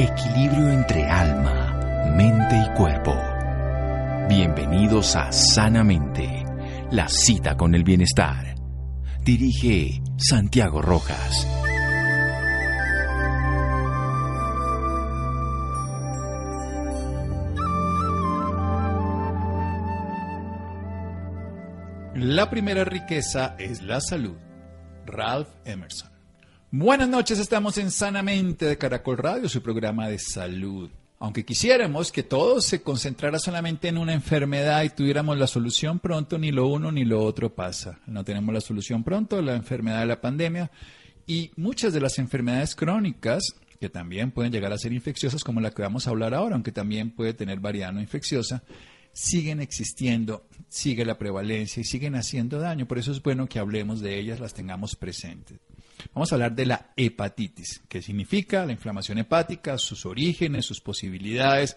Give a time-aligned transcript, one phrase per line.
[0.00, 3.20] Equilibrio entre alma, mente y cuerpo.
[4.28, 6.44] Bienvenidos a Sanamente,
[6.92, 8.54] la cita con el bienestar.
[9.24, 11.44] Dirige Santiago Rojas.
[22.14, 24.38] La primera riqueza es la salud.
[25.06, 26.17] Ralph Emerson.
[26.70, 30.90] Buenas noches, estamos en Sanamente de Caracol Radio, su programa de salud.
[31.18, 36.36] Aunque quisiéramos que todo se concentrara solamente en una enfermedad y tuviéramos la solución pronto,
[36.36, 38.00] ni lo uno ni lo otro pasa.
[38.06, 40.70] No tenemos la solución pronto, la enfermedad de la pandemia
[41.26, 43.44] y muchas de las enfermedades crónicas
[43.80, 46.70] que también pueden llegar a ser infecciosas, como la que vamos a hablar ahora, aunque
[46.70, 48.62] también puede tener variedad no infecciosa,
[49.14, 52.86] siguen existiendo, sigue la prevalencia y siguen haciendo daño.
[52.86, 55.58] Por eso es bueno que hablemos de ellas, las tengamos presentes.
[56.14, 61.76] Vamos a hablar de la hepatitis, que significa la inflamación hepática, sus orígenes, sus posibilidades.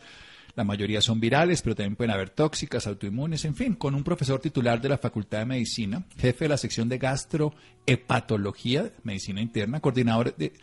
[0.55, 4.39] La mayoría son virales, pero también pueden haber tóxicas, autoinmunes, en fin, con un profesor
[4.39, 10.35] titular de la Facultad de Medicina, jefe de la sección de gastrohepatología, medicina interna, coordinador
[10.35, 10.53] de,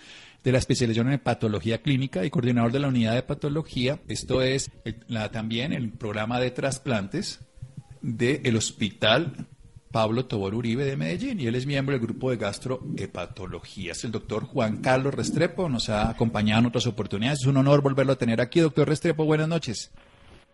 [0.45, 4.01] la especialización en hepatología clínica y coordinador de la unidad de hepatología.
[4.09, 4.71] Esto es
[5.31, 7.41] también el programa de trasplantes
[8.01, 9.47] del Hospital
[9.91, 13.93] Pablo Tobor Uribe de Medellín y él es miembro del grupo de gastrohepatología.
[13.93, 17.41] Es el doctor Juan Carlos Restrepo, nos ha acompañado en otras oportunidades.
[17.41, 18.61] Es un honor volverlo a tener aquí.
[18.61, 19.93] Doctor Restrepo, buenas noches.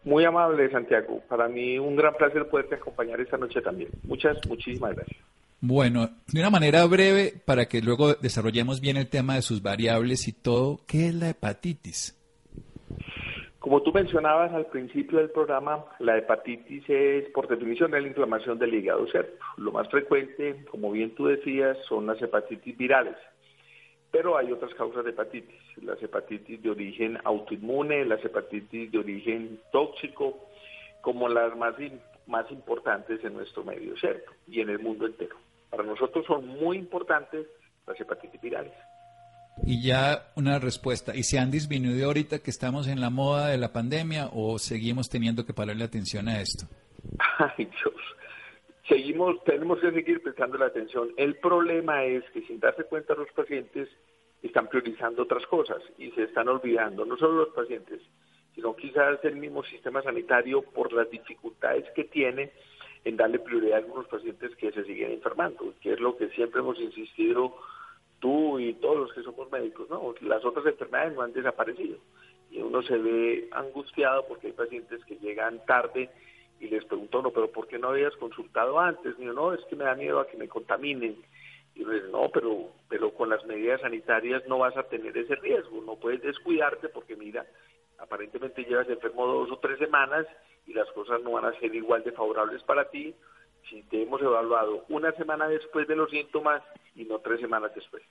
[0.05, 1.23] Muy amable, Santiago.
[1.29, 3.91] Para mí un gran placer poderte acompañar esta noche también.
[4.03, 5.19] Muchas, muchísimas gracias.
[5.61, 10.29] Bueno, de una manera breve, para que luego desarrollemos bien el tema de sus variables
[10.29, 12.19] y todo, ¿qué es la hepatitis?
[13.65, 18.75] Como tú mencionabas al principio del programa, la hepatitis es por definición la inflamación del
[18.75, 19.43] hígado, ¿cierto?
[19.57, 23.17] Lo más frecuente, como bien tú decías, son las hepatitis virales.
[24.11, 29.59] Pero hay otras causas de hepatitis, las hepatitis de origen autoinmune, las hepatitis de origen
[29.73, 30.39] tóxico,
[31.01, 31.75] como las más,
[32.27, 34.31] más importantes en nuestro medio, ¿cierto?
[34.47, 35.37] Y en el mundo entero.
[35.71, 37.47] Para nosotros son muy importantes
[37.87, 38.75] las hepatitis virales.
[39.63, 41.15] Y ya una respuesta.
[41.15, 45.09] ¿Y se han disminuido ahorita que estamos en la moda de la pandemia o seguimos
[45.09, 46.67] teniendo que pararle atención a esto?
[47.39, 47.95] Ay, Dios.
[48.89, 51.09] Seguimos, tenemos que seguir prestando la atención.
[51.17, 53.89] El problema es que sin darse cuenta los pacientes
[54.43, 58.03] están priorizando otras cosas y se están olvidando, no solo los pacientes,
[58.55, 62.53] sino quizás el mismo sistema sanitario por las dificultades que tiene
[63.05, 66.61] en darle prioridad a algunos pacientes que se siguen enfermando, que es lo que siempre
[66.61, 67.57] hemos insistido
[68.25, 70.15] tú y todos los que somos médicos, ¿no?
[70.23, 71.99] Las otras enfermedades no han desaparecido.
[72.51, 76.09] Y uno se ve angustiado porque hay pacientes que llegan tarde
[76.59, 79.15] y les pregunto, no, pero ¿por qué no habías consultado antes?
[79.19, 81.23] Y yo, no, es que me da miedo a que me contaminen.
[81.75, 85.83] Y yo no, pero, pero con las medidas sanitarias no vas a tener ese riesgo,
[85.83, 87.45] no puedes descuidarte porque mira,
[87.99, 90.27] aparentemente llevas enfermo dos o tres semanas
[90.67, 93.15] y las cosas no van a ser igual de favorables para ti
[93.69, 96.63] si te hemos evaluado una semana después de los síntomas
[96.95, 98.03] y no tres semanas después.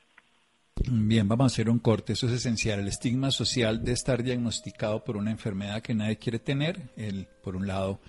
[0.91, 2.79] Bien, vamos a hacer un corte, eso es esencial.
[2.79, 7.55] El estigma social de estar diagnosticado por una enfermedad que nadie quiere tener, el, por
[7.55, 7.99] un lado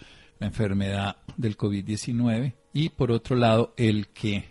[0.41, 4.45] la enfermedad del COVID-19 y por otro lado el que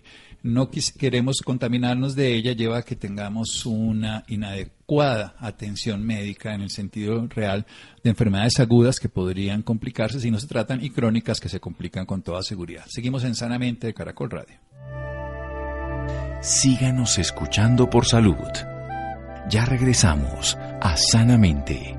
[0.44, 6.70] no queremos contaminarnos de ella lleva a que tengamos una inadecuada atención médica en el
[6.70, 7.66] sentido real
[8.04, 12.06] de enfermedades agudas que podrían complicarse si no se tratan y crónicas que se complican
[12.06, 12.84] con toda seguridad.
[12.88, 14.60] Seguimos en Sanamente de Caracol Radio.
[16.42, 18.36] Síganos escuchando por salud.
[19.50, 21.96] Ya regresamos a Sanamente.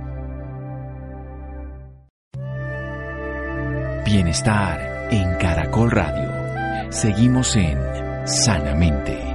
[4.05, 6.93] Bienestar en Caracol Radio.
[6.93, 9.34] Seguimos en sanamente.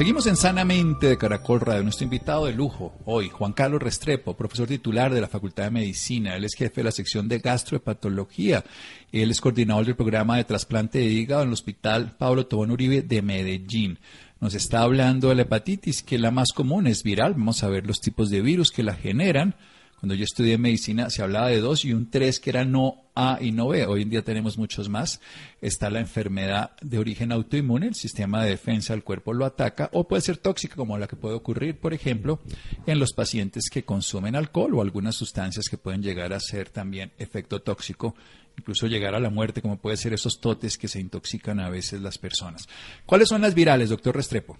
[0.00, 1.82] Seguimos en Sanamente de Caracol Radio.
[1.82, 6.36] Nuestro invitado de lujo hoy, Juan Carlos Restrepo, profesor titular de la Facultad de Medicina.
[6.36, 8.64] Él es jefe de la sección de gastrohepatología.
[9.12, 13.02] Él es coordinador del programa de trasplante de hígado en el Hospital Pablo Tobón Uribe
[13.02, 13.98] de Medellín.
[14.40, 17.34] Nos está hablando de la hepatitis, que la más común es viral.
[17.34, 19.54] Vamos a ver los tipos de virus que la generan.
[20.00, 23.36] Cuando yo estudié medicina se hablaba de dos y un tres que era no A
[23.38, 23.84] y no B.
[23.84, 25.20] Hoy en día tenemos muchos más.
[25.60, 30.08] Está la enfermedad de origen autoinmune, el sistema de defensa del cuerpo lo ataca, o
[30.08, 32.40] puede ser tóxica, como la que puede ocurrir, por ejemplo,
[32.86, 37.12] en los pacientes que consumen alcohol o algunas sustancias que pueden llegar a ser también
[37.18, 38.14] efecto tóxico
[38.58, 42.02] incluso llegar a la muerte, como puede ser esos totes que se intoxican a veces
[42.02, 42.68] las personas.
[43.06, 44.56] ¿Cuáles son las virales, doctor Restrepo?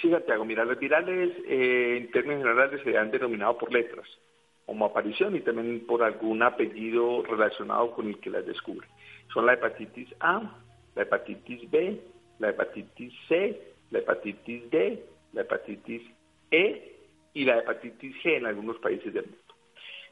[0.00, 4.06] Sí, Santiago, mira, las virales eh, en términos generales se han denominado por letras.
[4.66, 8.86] Como aparición y también por algún apellido relacionado con el que las descubre.
[9.32, 10.58] Son la hepatitis A,
[10.94, 12.00] la hepatitis B,
[12.38, 16.02] la hepatitis C, la hepatitis D, la hepatitis
[16.50, 16.96] E
[17.34, 19.54] y la hepatitis G en algunos países del mundo.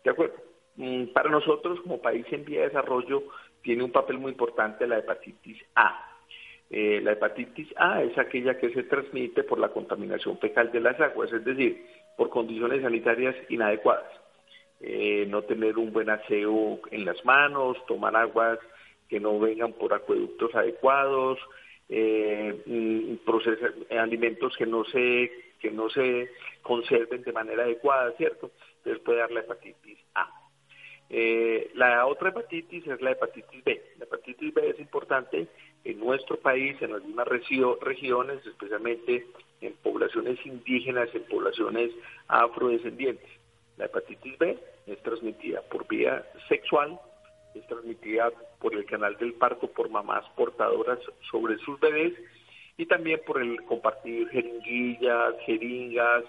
[0.04, 0.34] ¿De acuerdo?
[0.76, 3.24] Mm, para nosotros, como país en vía de desarrollo,
[3.62, 6.08] tiene un papel muy importante la hepatitis A.
[6.70, 10.98] Eh, la hepatitis A es aquella que se transmite por la contaminación fecal de las
[11.00, 14.21] aguas, es decir, por condiciones sanitarias inadecuadas.
[14.84, 18.58] Eh, no tener un buen aseo en las manos, tomar aguas
[19.08, 21.38] que no vengan por acueductos adecuados,
[21.88, 25.30] eh, mm, alimentos que no se
[25.60, 26.28] que no se
[26.62, 28.50] conserven de manera adecuada, ¿cierto?
[28.78, 30.28] Entonces puede dar la hepatitis A.
[31.08, 33.80] Eh, la otra hepatitis es la hepatitis B.
[33.98, 35.46] La hepatitis B es importante
[35.84, 39.26] en nuestro país, en algunas regiones, especialmente
[39.60, 41.92] en poblaciones indígenas, en poblaciones
[42.26, 43.30] afrodescendientes.
[43.76, 47.00] La hepatitis B es transmitida por vía sexual,
[47.54, 48.30] es transmitida
[48.60, 50.98] por el canal del parto por mamás portadoras
[51.30, 52.14] sobre sus bebés
[52.76, 56.24] y también por el compartir jeringuillas, jeringas,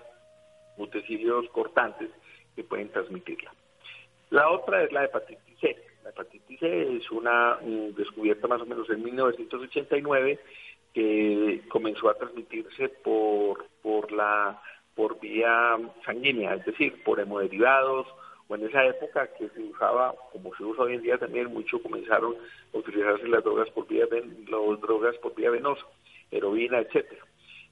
[0.78, 2.10] utensilios cortantes
[2.56, 3.54] que pueden transmitirla.
[4.30, 5.78] La otra es la hepatitis C.
[6.04, 10.40] La hepatitis C es una mm, descubierta más o menos en 1989
[10.94, 14.62] que comenzó a transmitirse por, por, la,
[14.96, 18.08] por vía sanguínea, es decir, por hemoderivados,
[18.48, 21.82] o en esa época que se usaba, como se usa hoy en día también mucho,
[21.82, 22.36] comenzaron
[22.74, 25.86] a utilizarse las drogas por vía, las drogas por vía venosa
[26.32, 27.24] heroína, etcétera.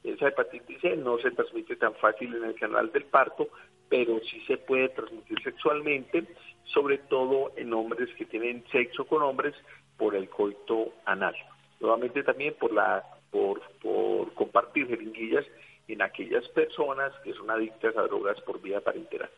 [0.04, 3.50] Esa hepatitis C no se transmite tan fácil en el canal del parto,
[3.90, 6.26] pero sí se puede transmitir sexualmente,
[6.66, 9.54] sobre todo en hombres que tienen sexo con hombres
[9.98, 11.36] por el coito anal.
[11.80, 15.46] Nuevamente también por la por, por compartir jeringuillas
[15.88, 19.30] en aquellas personas que son adictas a drogas por vía parenteral.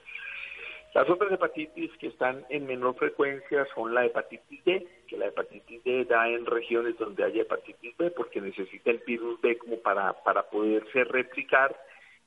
[0.93, 5.83] Las otras hepatitis que están en menor frecuencia son la hepatitis D, que la hepatitis
[5.83, 10.13] D da en regiones donde hay hepatitis B porque necesita el virus B como para,
[10.23, 11.75] para poderse replicar,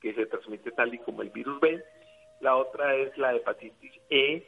[0.01, 1.81] que se transmite tal y como el virus B.
[2.41, 4.45] La otra es la hepatitis E,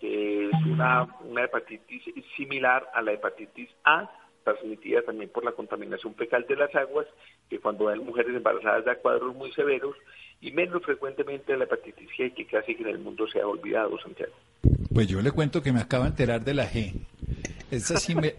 [0.00, 2.02] que es una, una hepatitis
[2.36, 4.10] similar a la hepatitis A,
[4.42, 7.06] transmitida también por la contaminación fecal de las aguas,
[7.48, 9.94] que cuando hay mujeres embarazadas da cuadros muy severos
[10.40, 13.98] y menos frecuentemente la hepatitis G, que casi que en el mundo se ha olvidado,
[14.00, 14.32] Santiago.
[14.92, 16.94] Pues yo le cuento que me acabo de enterar de la G.
[17.70, 18.34] Esa sí me...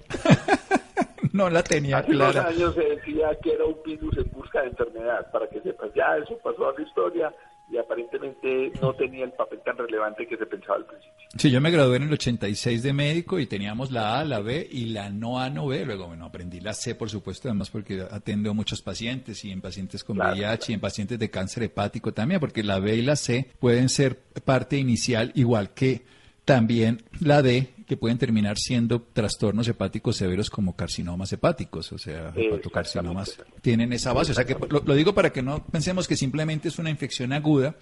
[1.34, 2.42] no la tenía Hace clara.
[2.42, 5.94] Hace años se decía que era un virus en busca de enfermedad, para que sepas,
[5.94, 7.34] ya eso pasó a la historia,
[7.72, 11.12] y aparentemente no tenía el papel tan relevante que se pensaba al principio.
[11.38, 14.68] Sí, yo me gradué en el 86 de médico y teníamos la A, la B
[14.70, 15.86] y la no A, no B.
[15.86, 19.62] Luego, bueno, aprendí la C, por supuesto, además porque atendo a muchos pacientes y en
[19.62, 23.16] pacientes con VIH y en pacientes de cáncer hepático también, porque la B y la
[23.16, 26.04] C pueden ser parte inicial igual que
[26.44, 32.32] también la D, que pueden terminar siendo trastornos hepáticos severos como carcinomas hepáticos, o sea,
[32.34, 34.32] hepatocarcinomas, tienen esa base.
[34.32, 37.76] O sea, que lo, digo para que no pensemos que simplemente es una infección aguda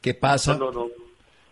[0.00, 0.58] que pasa,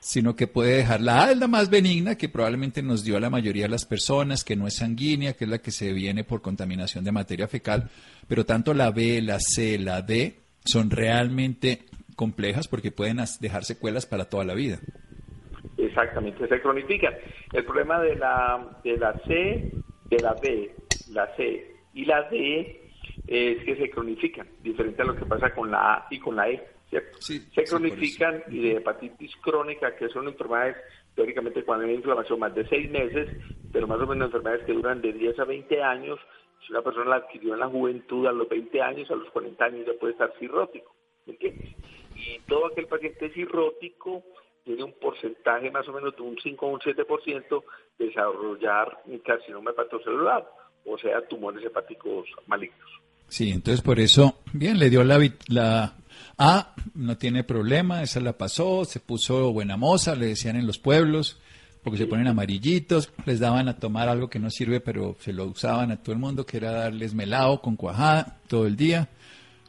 [0.00, 3.30] sino que puede dejar la A, la más benigna, que probablemente nos dio a la
[3.30, 6.42] mayoría de las personas, que no es sanguínea, que es la que se viene por
[6.42, 7.88] contaminación de materia fecal,
[8.26, 11.84] pero tanto la B, la C, la D son realmente
[12.16, 14.80] complejas porque pueden dejar secuelas para toda la vida.
[15.92, 17.14] Exactamente, se cronifican.
[17.52, 19.72] El problema de la, de la C,
[20.06, 20.74] de la B,
[21.10, 22.80] la C y la D
[23.26, 26.48] es que se cronifican, diferente a lo que pasa con la A y con la
[26.48, 27.20] E, ¿cierto?
[27.20, 30.76] se cronifican y de hepatitis crónica, que son enfermedades,
[31.14, 33.28] teóricamente cuando hay inflamación más de seis meses,
[33.70, 36.18] pero más o menos enfermedades que duran de 10 a 20 años,
[36.66, 39.62] si una persona la adquirió en la juventud a los 20 años, a los 40
[39.62, 40.94] años ya puede estar cirrótico,
[41.26, 41.76] ¿me entiendes?
[42.16, 44.22] Y todo aquel paciente cirrótico
[44.64, 47.64] tiene un porcentaje más o menos de un 5 o un 7%
[47.98, 50.48] de desarrollar un carcinoma hepatocelular,
[50.86, 52.90] o sea, tumores hepáticos malignos.
[53.28, 55.94] Sí, entonces por eso, bien, le dio la, la
[56.36, 60.78] A, no tiene problema, esa la pasó, se puso buena moza, le decían en los
[60.78, 61.40] pueblos,
[61.82, 65.46] porque se ponen amarillitos, les daban a tomar algo que no sirve, pero se lo
[65.46, 69.08] usaban a todo el mundo, que era darles melado con cuajada todo el día,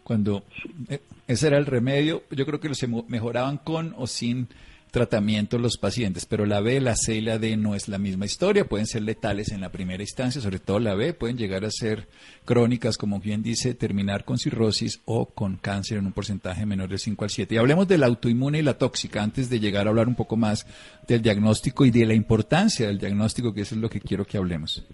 [0.04, 0.44] cuando
[0.90, 4.48] eh, ese era el remedio, yo creo que los mejoraban con o sin
[4.94, 8.26] tratamiento los pacientes, pero la B, la C y la D no es la misma
[8.26, 11.72] historia, pueden ser letales en la primera instancia, sobre todo la B, pueden llegar a
[11.72, 12.08] ser
[12.46, 17.00] crónicas, como bien dice, terminar con cirrosis o con cáncer en un porcentaje menor del
[17.00, 17.56] 5 al 7.
[17.56, 20.36] Y hablemos de la autoinmune y la tóxica antes de llegar a hablar un poco
[20.36, 20.68] más
[21.08, 24.38] del diagnóstico y de la importancia del diagnóstico, que eso es lo que quiero que
[24.38, 24.88] hablemos.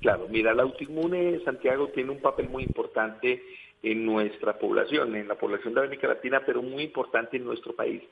[0.00, 3.42] Claro, mira, la autoinmune, Santiago, tiene un papel muy importante
[3.84, 8.02] en nuestra población, en la población de América Latina, pero muy importante en nuestro país.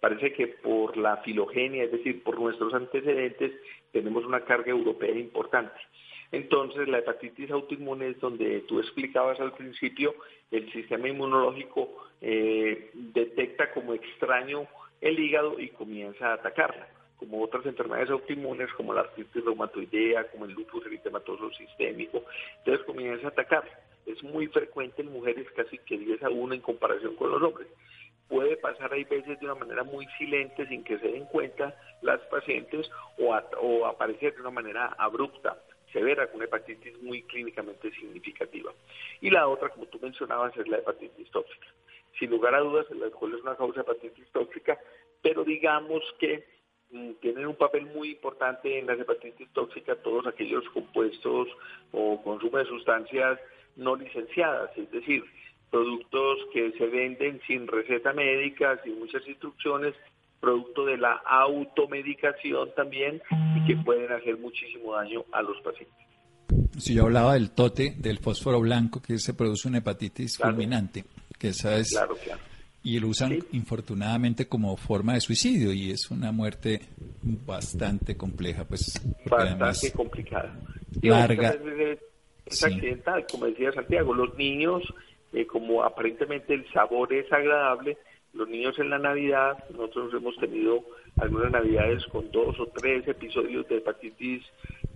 [0.00, 3.52] Parece que por la filogenia, es decir, por nuestros antecedentes,
[3.92, 5.80] tenemos una carga europea importante.
[6.32, 10.14] Entonces, la hepatitis autoinmune es donde tú explicabas al principio,
[10.50, 14.66] el sistema inmunológico eh, detecta como extraño
[15.00, 16.88] el hígado y comienza a atacarla
[17.20, 22.24] como otras enfermedades autoinmunes como la artritis reumatoidea, como el lupus eritematoso sistémico,
[22.58, 23.62] entonces comienza a atacar.
[24.06, 27.68] Es muy frecuente en mujeres, casi que 10 a 1 en comparación con los hombres.
[28.28, 32.20] Puede pasar hay veces de una manera muy silente, sin que se den cuenta las
[32.22, 35.58] pacientes, o, o aparecer de una manera abrupta
[35.92, 38.72] severa, con una hepatitis muy clínicamente significativa.
[39.20, 41.66] Y la otra, como tú mencionabas, es la hepatitis tóxica.
[42.18, 44.78] Sin lugar a dudas, el alcohol es una causa de hepatitis tóxica,
[45.22, 46.44] pero digamos que
[46.92, 51.46] Mm, tienen un papel muy importante en las hepatitis tóxicas todos aquellos compuestos
[51.92, 53.38] o consumo de sustancias
[53.76, 55.24] no licenciadas, es decir,
[55.70, 59.94] productos que se venden sin receta médica, sin muchas instrucciones,
[60.40, 63.22] producto de la automedicación también
[63.56, 65.96] y que pueden hacer muchísimo daño a los pacientes.
[66.78, 71.04] Si yo hablaba del tote, del fósforo blanco, que se produce una hepatitis fulminante,
[71.38, 72.40] que esa es claro, claro
[72.82, 76.80] y lo usan infortunadamente como forma de suicidio y es una muerte
[77.22, 80.58] bastante compleja, pues bastante complicada.
[81.02, 81.56] Larga.
[82.50, 84.82] Es, accidental, como decía Santiago, los niños,
[85.32, 87.96] eh, como aparentemente el sabor es agradable,
[88.32, 90.84] los niños en la Navidad, nosotros hemos tenido
[91.16, 94.44] algunas Navidades con dos o tres episodios de hepatitis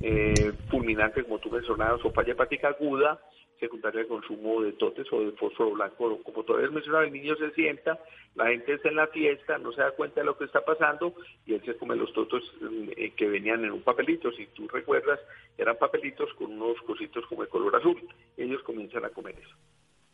[0.00, 3.20] eh, fulminante, como tú mencionabas, o falla hepática aguda,
[3.60, 6.20] secundaria de consumo de totes o de fósforo blanco.
[6.22, 7.98] Como todavía mencionaba, el niño se sienta,
[8.34, 11.14] la gente está en la fiesta, no se da cuenta de lo que está pasando
[11.46, 12.42] y él se come los totos
[12.96, 14.32] eh, que venían en un papelito.
[14.32, 15.20] Si tú recuerdas,
[15.56, 18.00] eran papelitos con unos cositos como de color azul.
[18.36, 19.56] Ellos comienzan a comer eso.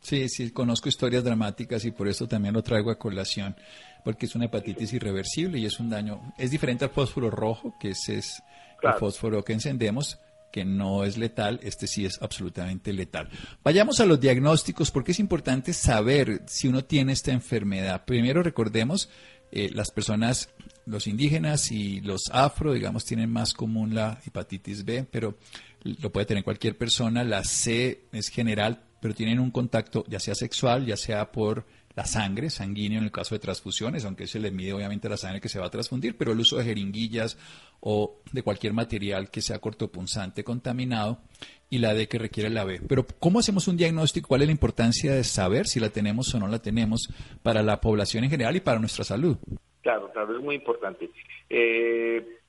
[0.01, 3.55] Sí, sí, conozco historias dramáticas y por eso también lo traigo a colación,
[4.03, 7.89] porque es una hepatitis irreversible y es un daño, es diferente al fósforo rojo, que
[7.89, 8.41] ese es
[8.81, 10.19] el fósforo que encendemos,
[10.51, 13.29] que no es letal, este sí es absolutamente letal.
[13.63, 18.05] Vayamos a los diagnósticos porque es importante saber si uno tiene esta enfermedad.
[18.05, 19.09] Primero recordemos,
[19.51, 20.49] eh, las personas,
[20.85, 25.37] los indígenas y los afro, digamos, tienen más común la hepatitis B, pero
[25.83, 27.23] lo puede tener cualquier persona.
[27.23, 32.05] La C es general, pero tienen un contacto ya sea sexual, ya sea por la
[32.05, 35.49] sangre, sanguíneo en el caso de transfusiones, aunque se le mide obviamente la sangre que
[35.49, 37.37] se va a transfundir, pero el uso de jeringuillas
[37.79, 41.19] o de cualquier material que sea cortopunzante contaminado
[41.69, 42.81] y la D que requiere la B.
[42.87, 44.27] Pero ¿cómo hacemos un diagnóstico?
[44.27, 47.09] ¿Cuál es la importancia de saber si la tenemos o no la tenemos
[47.43, 49.37] para la población en general y para nuestra salud?
[49.81, 51.09] Claro, claro, es muy importante.
[51.49, 52.40] Eh,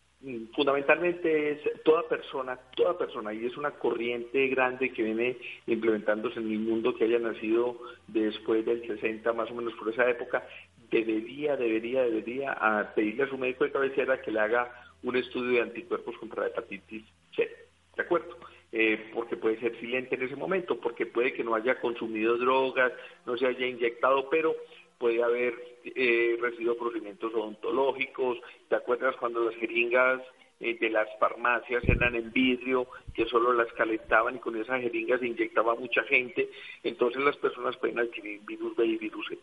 [0.54, 5.36] fundamentalmente es toda persona, toda persona, y es una corriente grande que viene
[5.66, 7.76] implementándose en el mundo que haya nacido
[8.06, 10.46] después del 60, más o menos por esa época,
[10.90, 14.70] debería, debería, debería pedirle a su médico de cabecera que le haga
[15.02, 17.48] un estudio de anticuerpos contra la hepatitis C,
[17.96, 18.36] ¿de acuerdo?
[18.74, 22.92] Eh, porque puede ser silente en ese momento, porque puede que no haya consumido drogas,
[23.26, 24.54] no se haya inyectado, pero
[25.02, 25.52] puede haber
[25.84, 28.38] eh, recibido procedimientos odontológicos.
[28.68, 30.22] ¿Te acuerdas cuando las jeringas
[30.60, 35.18] eh, de las farmacias eran en vidrio, que solo las calentaban y con esas jeringas
[35.18, 36.48] se inyectaba mucha gente?
[36.84, 39.38] Entonces las personas pueden adquirir virus B y virus C.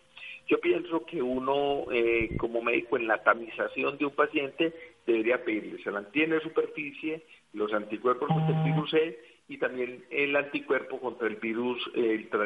[0.47, 4.73] Yo pienso que uno, eh, como médico, en la tamización de un paciente,
[5.05, 10.99] debería pedirle, se mantiene superficie, los anticuerpos contra el virus C y también el anticuerpo
[10.99, 11.81] contra el virus,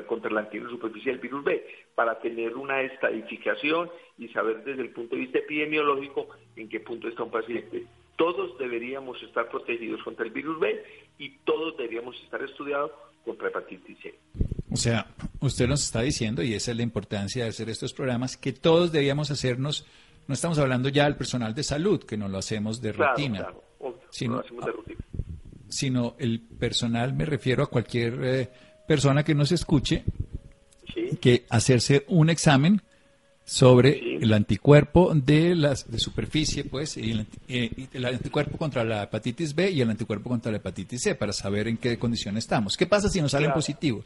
[0.07, 5.15] contra la antígeno superficial virus B, para tener una estadificación y saber desde el punto
[5.15, 7.85] de vista epidemiológico en qué punto está un paciente.
[8.15, 10.81] Todos deberíamos estar protegidos contra el virus B
[11.19, 12.91] y todos deberíamos estar estudiados
[13.25, 14.15] contra hepatitis C.
[14.71, 15.07] O sea,
[15.41, 18.93] usted nos está diciendo, y esa es la importancia de hacer estos programas, que todos
[18.93, 19.85] deberíamos hacernos,
[20.27, 23.53] no estamos hablando ya del personal de salud, que no lo hacemos de rutina,
[24.09, 25.03] sino, lo hacemos de rutina
[25.73, 28.49] sino el personal, me refiero a cualquier eh,
[28.87, 30.03] persona que nos escuche,
[31.19, 32.81] que hacerse un examen
[33.45, 39.03] sobre el anticuerpo de las de superficie, pues, y el, eh, el, anticuerpo contra la
[39.03, 42.77] hepatitis B y el anticuerpo contra la hepatitis C, para saber en qué condición estamos.
[42.77, 44.05] ¿Qué pasa si nos salen positivos?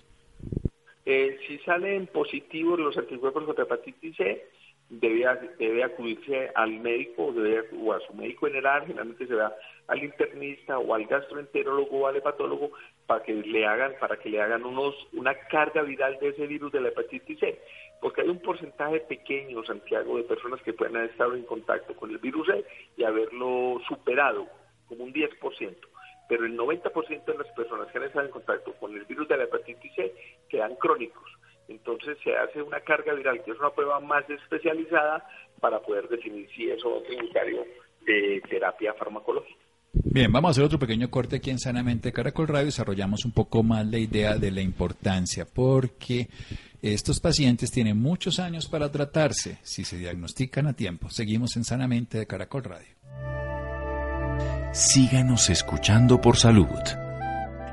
[1.05, 4.43] Eh, si salen positivos los anticuerpos contra hepatitis C,
[4.89, 5.25] debe,
[5.59, 9.53] debe acudirse al médico o a su médico general, generalmente se da
[9.87, 12.71] al internista o al gastroenterólogo o al hepatólogo
[13.05, 16.71] para que le hagan para que le hagan unos una carga viral de ese virus
[16.71, 17.59] de la hepatitis C,
[18.01, 22.11] porque hay un porcentaje pequeño, Santiago, de personas que pueden haber estado en contacto con
[22.11, 22.65] el virus C
[22.97, 24.47] y haberlo superado,
[24.87, 25.75] como un 10%,
[26.29, 29.37] pero el 90% de las personas que han estado en contacto con el virus de
[29.37, 30.13] la hepatitis C
[30.49, 31.37] quedan crónicos
[31.67, 35.27] entonces se hace una carga viral, que es una prueba más especializada
[35.59, 37.29] para poder definir si eso es un
[38.05, 39.59] de terapia farmacológica.
[39.93, 42.67] Bien, vamos a hacer otro pequeño corte aquí en Sanamente Caracol Radio.
[42.67, 46.29] Desarrollamos un poco más la idea de la importancia, porque
[46.81, 51.09] estos pacientes tienen muchos años para tratarse si se diagnostican a tiempo.
[51.09, 52.95] Seguimos en Sanamente de Caracol Radio.
[54.71, 56.67] Síganos escuchando por salud.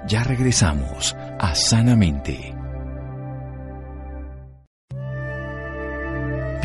[0.07, 2.54] Ya regresamos a Sanamente.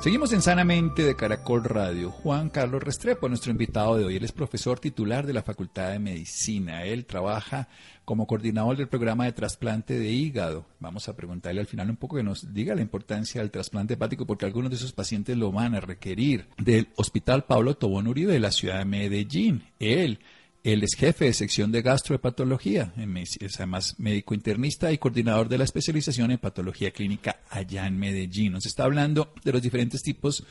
[0.00, 2.10] Seguimos en Sanamente de Caracol Radio.
[2.10, 4.16] Juan Carlos Restrepo, nuestro invitado de hoy.
[4.16, 6.84] Él es profesor titular de la Facultad de Medicina.
[6.84, 7.68] Él trabaja
[8.06, 10.64] como coordinador del programa de trasplante de hígado.
[10.78, 14.26] Vamos a preguntarle al final un poco que nos diga la importancia del trasplante hepático,
[14.26, 16.48] porque algunos de esos pacientes lo van a requerir.
[16.56, 19.64] Del Hospital Pablo Tobón Uribe de la ciudad de Medellín.
[19.78, 20.18] Él
[20.62, 22.92] él es jefe de sección de gastrohepatología,
[23.40, 28.52] es además médico internista y coordinador de la especialización en patología clínica allá en Medellín.
[28.52, 30.44] Nos está hablando de los diferentes tipos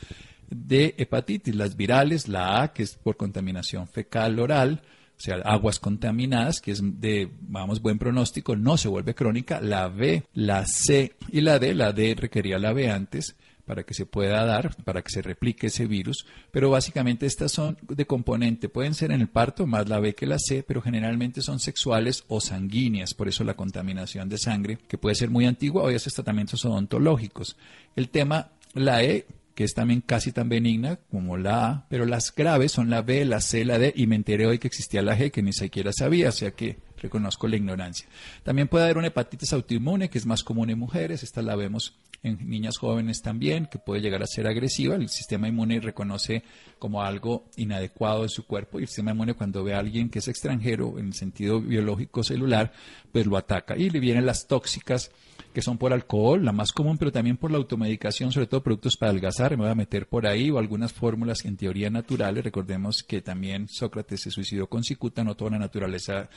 [0.50, 4.82] de hepatitis, las virales, la A, que es por contaminación fecal oral,
[5.16, 9.88] o sea, aguas contaminadas, que es de, vamos, buen pronóstico, no se vuelve crónica, la
[9.88, 13.36] B, la C y la D, la D requería la B antes,
[13.70, 17.78] para que se pueda dar, para que se replique ese virus, pero básicamente estas son
[17.82, 21.40] de componente, pueden ser en el parto más la B que la C, pero generalmente
[21.40, 25.84] son sexuales o sanguíneas, por eso la contaminación de sangre, que puede ser muy antigua,
[25.84, 27.56] o esos tratamientos odontológicos.
[27.94, 32.34] El tema, la E, que es también casi tan benigna como la A, pero las
[32.34, 35.16] graves son la B, la C, la D, y me enteré hoy que existía la
[35.16, 38.08] G, que ni siquiera sabía, o sea que reconozco la ignorancia.
[38.42, 41.94] También puede haber una hepatitis autoinmune, que es más común en mujeres, esta la vemos
[42.22, 44.94] en niñas jóvenes también, que puede llegar a ser agresiva.
[44.94, 46.42] El sistema inmune reconoce
[46.78, 50.18] como algo inadecuado en su cuerpo y el sistema inmune cuando ve a alguien que
[50.18, 52.72] es extranjero en el sentido biológico celular,
[53.12, 53.76] pues lo ataca.
[53.76, 55.10] Y le vienen las tóxicas
[55.52, 58.96] que son por alcohol, la más común, pero también por la automedicación, sobre todo productos
[58.96, 62.44] para adelgazar, me voy a meter por ahí, o algunas fórmulas en teoría naturales.
[62.44, 66.30] Recordemos que también Sócrates se suicidó con cicuta, no toda la naturaleza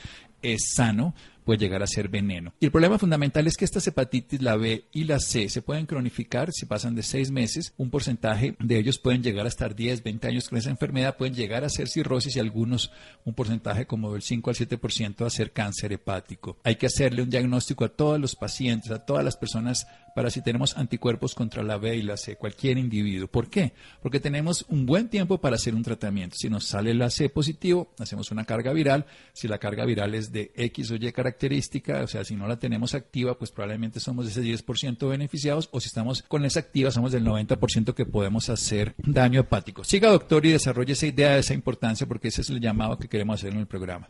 [0.44, 2.54] es sano, puede llegar a ser veneno.
[2.58, 5.86] Y el problema fundamental es que estas hepatitis, la B y la C, se pueden
[5.86, 7.74] cronificar si pasan de seis meses.
[7.76, 11.34] Un porcentaje de ellos pueden llegar a estar 10, 20 años con esa enfermedad, pueden
[11.34, 12.90] llegar a ser cirrosis y algunos,
[13.24, 16.58] un porcentaje como del 5 al 7% a ser cáncer hepático.
[16.64, 20.42] Hay que hacerle un diagnóstico a todos los pacientes, a todas las personas para si
[20.42, 23.26] tenemos anticuerpos contra la B y la C, cualquier individuo.
[23.26, 23.72] ¿Por qué?
[24.00, 26.36] Porque tenemos un buen tiempo para hacer un tratamiento.
[26.36, 29.06] Si nos sale la C positivo, hacemos una carga viral.
[29.32, 32.58] Si la carga viral es de X o Y característica, o sea, si no la
[32.58, 36.92] tenemos activa, pues probablemente somos de ese 10% beneficiados, o si estamos con esa activa,
[36.92, 39.82] somos del 90% que podemos hacer daño hepático.
[39.82, 43.08] Siga, doctor, y desarrolle esa idea de esa importancia, porque ese es el llamado que
[43.08, 44.08] queremos hacer en el programa.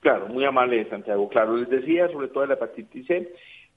[0.00, 1.28] Claro, muy amable, Santiago.
[1.28, 3.32] Claro, les decía sobre todo la hepatitis C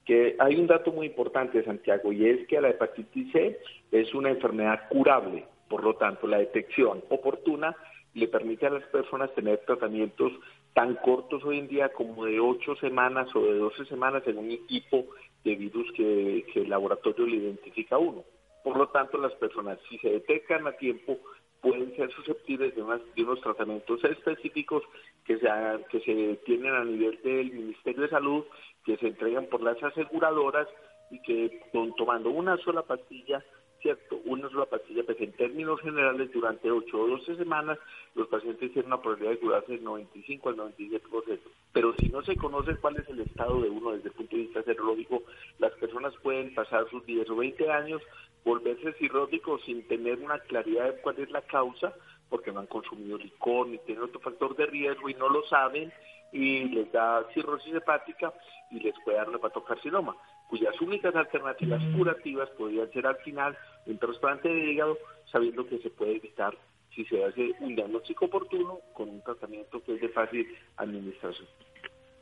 [0.06, 3.58] que hay un dato muy importante, Santiago, y es que la hepatitis C
[3.90, 7.76] es una enfermedad curable, por lo tanto, la detección oportuna
[8.14, 10.32] le permite a las personas tener tratamientos
[10.72, 14.50] tan cortos hoy en día como de 8 semanas o de 12 semanas en un
[14.50, 15.06] equipo
[15.44, 18.24] de virus que, el laboratorio le identifica a uno.
[18.62, 21.18] Por lo tanto, las personas, si se detectan a tiempo,
[21.60, 24.82] pueden ser susceptibles de, de unos tratamientos específicos
[25.24, 25.48] que se,
[25.90, 28.44] que se tienen a nivel del Ministerio de Salud
[28.86, 30.68] que se entregan por las aseguradoras
[31.10, 31.60] y que
[31.96, 33.44] tomando una sola pastilla,
[33.82, 34.20] ¿cierto?
[34.24, 37.78] Una sola pastilla, pues en términos generales durante 8 o 12 semanas
[38.14, 41.40] los pacientes tienen una probabilidad de curarse del 95 al 97%.
[41.72, 44.42] Pero si no se conoce cuál es el estado de uno desde el punto de
[44.42, 45.24] vista serológico,
[45.58, 48.02] las personas pueden pasar sus 10 o 20 años,
[48.44, 51.92] volverse cirróticos sin tener una claridad de cuál es la causa,
[52.28, 55.92] porque no han consumido licor ni tienen otro factor de riesgo y no lo saben
[56.32, 58.32] y les da cirrosis hepática
[58.70, 60.16] y les puede dar un hepatocarcinoma,
[60.48, 61.96] cuyas únicas alternativas mm.
[61.96, 64.98] curativas podrían ser al final un trasplante de hígado,
[65.30, 66.56] sabiendo que se puede evitar
[66.94, 71.46] si se hace un diagnóstico oportuno con un tratamiento que es de fácil administración.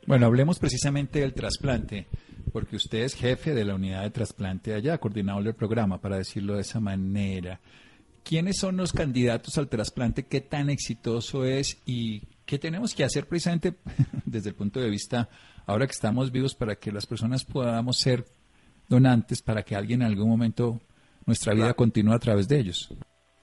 [0.05, 2.05] Bueno, hablemos precisamente del trasplante,
[2.51, 6.55] porque usted es jefe de la unidad de trasplante allá, coordinador del programa, para decirlo
[6.55, 7.59] de esa manera.
[8.23, 10.27] ¿Quiénes son los candidatos al trasplante?
[10.27, 11.81] ¿Qué tan exitoso es?
[11.85, 13.75] ¿Y qué tenemos que hacer precisamente
[14.25, 15.29] desde el punto de vista
[15.65, 18.25] ahora que estamos vivos para que las personas podamos ser
[18.87, 20.79] donantes, para que alguien en algún momento
[21.25, 22.93] nuestra vida continúe a través de ellos?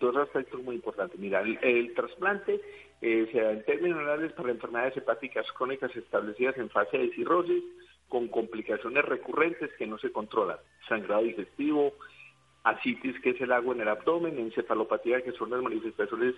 [0.01, 1.19] Dos aspectos muy importantes.
[1.19, 2.61] Mira, el, trasplante
[3.01, 7.62] eh, se da en términos generales para enfermedades hepáticas crónicas establecidas en fase de cirrosis,
[8.09, 11.95] con complicaciones recurrentes que no se controlan, sangrado digestivo,
[12.62, 16.35] asitis, que es el agua en el abdomen, encefalopatía, que son las manifestaciones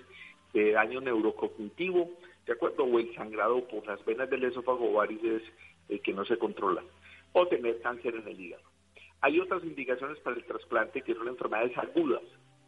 [0.52, 2.10] de daño neurocognitivo,
[2.46, 2.84] ¿de acuerdo?
[2.84, 5.42] O el sangrado por las venas del esófago o varices
[5.88, 6.84] eh, que no se controlan,
[7.32, 8.64] o tener cáncer en el hígado.
[9.20, 12.22] Hay otras indicaciones para el trasplante que son enfermedades agudas,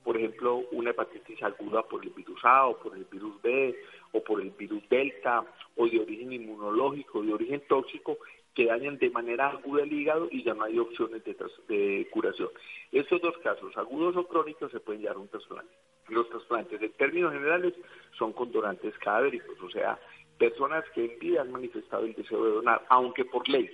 [0.07, 3.75] por ejemplo, una hepatitis aguda por el virus A o por el virus B
[4.13, 8.17] o por el virus Delta o de origen inmunológico, de origen tóxico,
[8.55, 11.37] que dañan de manera aguda el hígado y ya no hay opciones de,
[11.67, 12.51] de curación.
[12.93, 15.75] Estos dos casos, agudos o crónicos, se pueden llevar un trasplante.
[16.09, 17.75] Los trasplantes, en términos generales,
[18.17, 19.99] son con donantes cadávéricos, o sea,
[20.39, 23.69] personas que en vida han manifestado el deseo de donar, aunque por ley,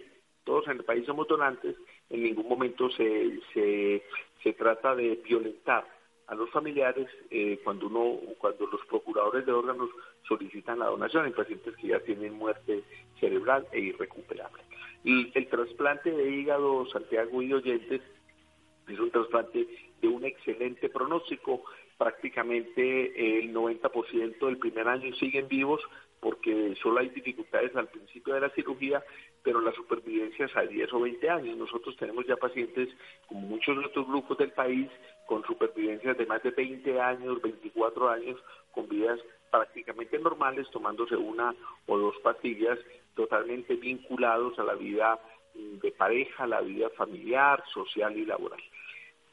[0.44, 1.76] todos en el país somos donantes,
[2.10, 4.02] en ningún momento se, se,
[4.42, 5.86] se trata de violentar
[6.26, 9.90] a los familiares eh, cuando uno cuando los procuradores de órganos
[10.26, 12.82] solicitan la donación en pacientes que ya tienen muerte
[13.20, 14.62] cerebral e irrecuperable.
[15.04, 18.00] Y el trasplante de hígado Santiago y oyentes
[18.88, 19.66] es un trasplante
[20.00, 21.64] de un excelente pronóstico,
[22.02, 25.80] prácticamente el 90% del primer año siguen vivos
[26.18, 29.04] porque solo hay dificultades al principio de la cirugía,
[29.44, 31.56] pero la supervivencia es a 10 o 20 años.
[31.56, 32.88] Nosotros tenemos ya pacientes,
[33.28, 34.88] como muchos de otros grupos del país,
[35.26, 38.36] con supervivencias de más de 20 años, 24 años,
[38.72, 39.20] con vidas
[39.52, 41.54] prácticamente normales, tomándose una
[41.86, 42.80] o dos pastillas,
[43.14, 45.20] totalmente vinculados a la vida
[45.54, 48.62] mm, de pareja, la vida familiar, social y laboral.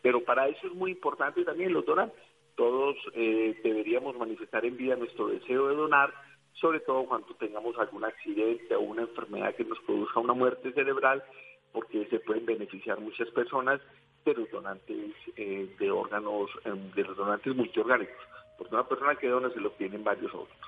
[0.04, 2.29] Pero para eso es muy importante también los donantes.
[2.60, 6.14] Todos eh, deberíamos manifestar en vida nuestro deseo de donar,
[6.52, 11.24] sobre todo cuando tengamos algún accidente o una enfermedad que nos produzca una muerte cerebral,
[11.72, 13.80] porque se pueden beneficiar muchas personas
[14.26, 19.30] de los donantes eh, de órganos, em, de los donantes multiorgánicos, porque una persona que
[19.30, 20.60] dona se lo tienen varios otros.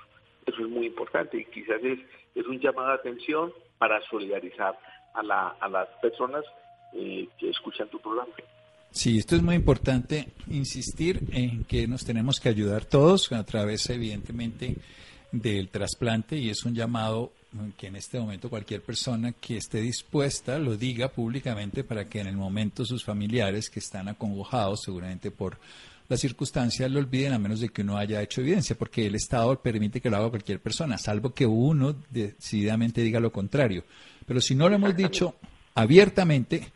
[0.46, 1.98] Eso es muy importante y quizás es,
[2.34, 4.78] es un llamado de atención para solidarizar
[5.12, 6.42] a, la, a las personas
[6.94, 8.32] eh, que escuchan tu programa.
[8.92, 13.88] Sí, esto es muy importante, insistir en que nos tenemos que ayudar todos a través,
[13.88, 14.76] evidentemente,
[15.32, 17.32] del trasplante y es un llamado
[17.78, 22.26] que en este momento cualquier persona que esté dispuesta lo diga públicamente para que en
[22.26, 25.58] el momento sus familiares que están acongojados seguramente por
[26.08, 29.58] las circunstancias lo olviden a menos de que uno haya hecho evidencia, porque el Estado
[29.60, 33.84] permite que lo haga cualquier persona, salvo que uno decididamente diga lo contrario.
[34.26, 35.34] Pero si no lo hemos dicho
[35.74, 36.70] abiertamente,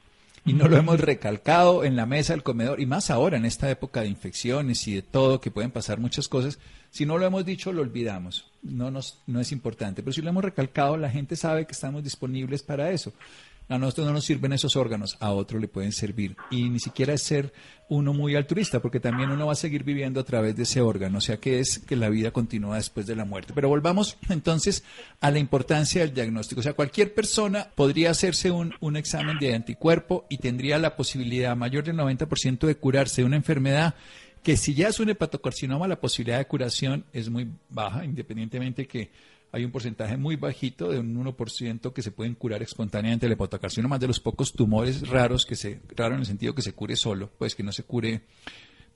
[0.46, 3.68] y no lo hemos recalcado en la mesa del comedor, y más ahora en esta
[3.68, 6.58] época de infecciones y de todo, que pueden pasar muchas cosas,
[6.90, 10.30] si no lo hemos dicho, lo olvidamos, no, nos, no es importante, pero si lo
[10.30, 13.12] hemos recalcado, la gente sabe que estamos disponibles para eso.
[13.68, 16.36] A nosotros no nos sirven esos órganos, a otro le pueden servir.
[16.50, 17.52] Y ni siquiera es ser
[17.88, 21.18] uno muy altruista, porque también uno va a seguir viviendo a través de ese órgano,
[21.18, 23.52] o sea que es que la vida continúa después de la muerte.
[23.54, 24.84] Pero volvamos entonces
[25.20, 26.60] a la importancia del diagnóstico.
[26.60, 31.56] O sea, cualquier persona podría hacerse un, un examen de anticuerpo y tendría la posibilidad
[31.56, 33.94] mayor del 90% de curarse de una enfermedad
[34.46, 39.10] que si ya es un hepatocarcinoma, la posibilidad de curación es muy baja, independientemente que
[39.52, 43.26] hay un porcentaje muy bajito de un 1% que se pueden curar espontáneamente.
[43.26, 46.72] El hepatocarcinoma, de los pocos tumores raros que se, raro en el sentido que se
[46.72, 48.22] cure solo, pues que no se cure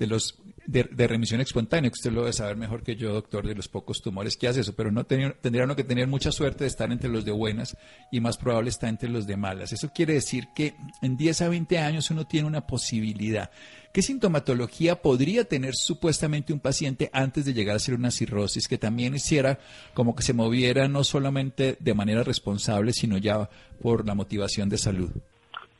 [0.00, 0.34] de los
[0.66, 4.00] de, remisión espontánea, que usted lo debe saber mejor que yo, doctor, de los pocos
[4.00, 7.10] tumores que hace eso, pero no tendría uno que tener mucha suerte de estar entre
[7.10, 7.76] los de buenas
[8.10, 9.72] y más probable está entre los de malas.
[9.72, 13.50] Eso quiere decir que en 10 a 20 años uno tiene una posibilidad.
[13.92, 18.78] ¿Qué sintomatología podría tener supuestamente un paciente antes de llegar a ser una cirrosis que
[18.78, 19.58] también hiciera
[19.92, 23.50] como que se moviera no solamente de manera responsable, sino ya
[23.82, 25.10] por la motivación de salud?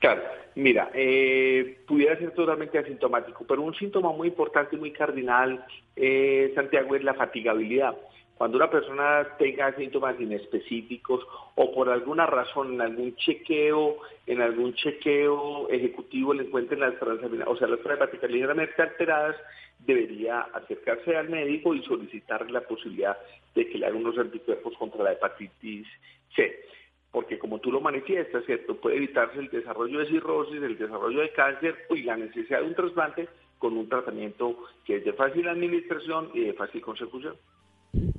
[0.01, 0.23] Claro,
[0.61, 5.65] mira, eh, pudiera ser totalmente asintomático, pero un síntoma muy importante y muy cardinal,
[5.97, 7.97] eh, Santiago, es la fatigabilidad.
[8.37, 14.75] Cuando una persona tenga síntomas inespecíficos o por alguna razón en algún chequeo, en algún
[14.75, 19.37] chequeo ejecutivo le encuentren las o sea, las pruebas ligeramente alteradas,
[19.79, 23.17] debería acercarse al médico y solicitar la posibilidad
[23.55, 25.87] de que le hagan unos anticuerpos contra la hepatitis
[26.35, 26.65] C
[27.13, 28.77] porque como tú lo manifiestas, ¿cierto?
[28.77, 32.75] Puede evitarse el desarrollo de cirrosis, el desarrollo de cáncer y la necesidad de un
[32.75, 37.35] trasplante con un tratamiento que es de fácil administración y de fácil consecución.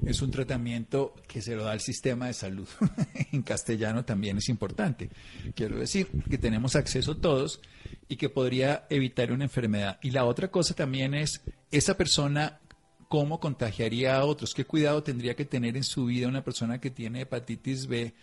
[0.06, 2.68] Es un tratamiento que se lo da el sistema de salud.
[3.32, 5.10] en castellano también es importante.
[5.56, 7.62] Quiero decir que tenemos acceso todos
[8.10, 10.00] y que podría evitar una enfermedad.
[10.02, 12.60] Y la otra cosa también es esa persona
[13.08, 16.92] cómo contagiaría a otros, qué cuidado tendría que tener en su vida una persona que
[16.92, 18.14] tiene hepatitis B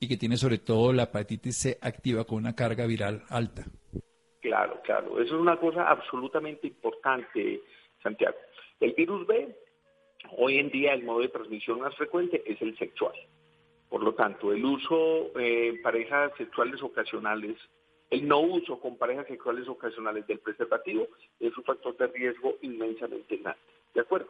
[0.00, 3.64] y que tiene sobre todo la hepatitis C activa con una carga viral alta.
[4.40, 7.60] Claro, claro, eso es una cosa absolutamente importante,
[8.02, 8.36] Santiago.
[8.80, 9.56] El virus B,
[10.36, 13.14] hoy en día el modo de transmisión más frecuente es el sexual.
[13.88, 17.56] Por lo tanto, el uso en eh, parejas sexuales ocasionales,
[18.10, 21.08] el no uso con parejas sexuales ocasionales del preservativo
[21.40, 23.60] es un factor de riesgo inmensamente grande.
[23.94, 24.28] ¿De acuerdo?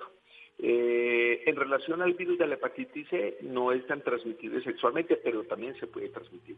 [0.60, 5.44] Eh, en relación al virus de la hepatitis C, no es tan transmitible sexualmente, pero
[5.44, 6.56] también se puede transmitir.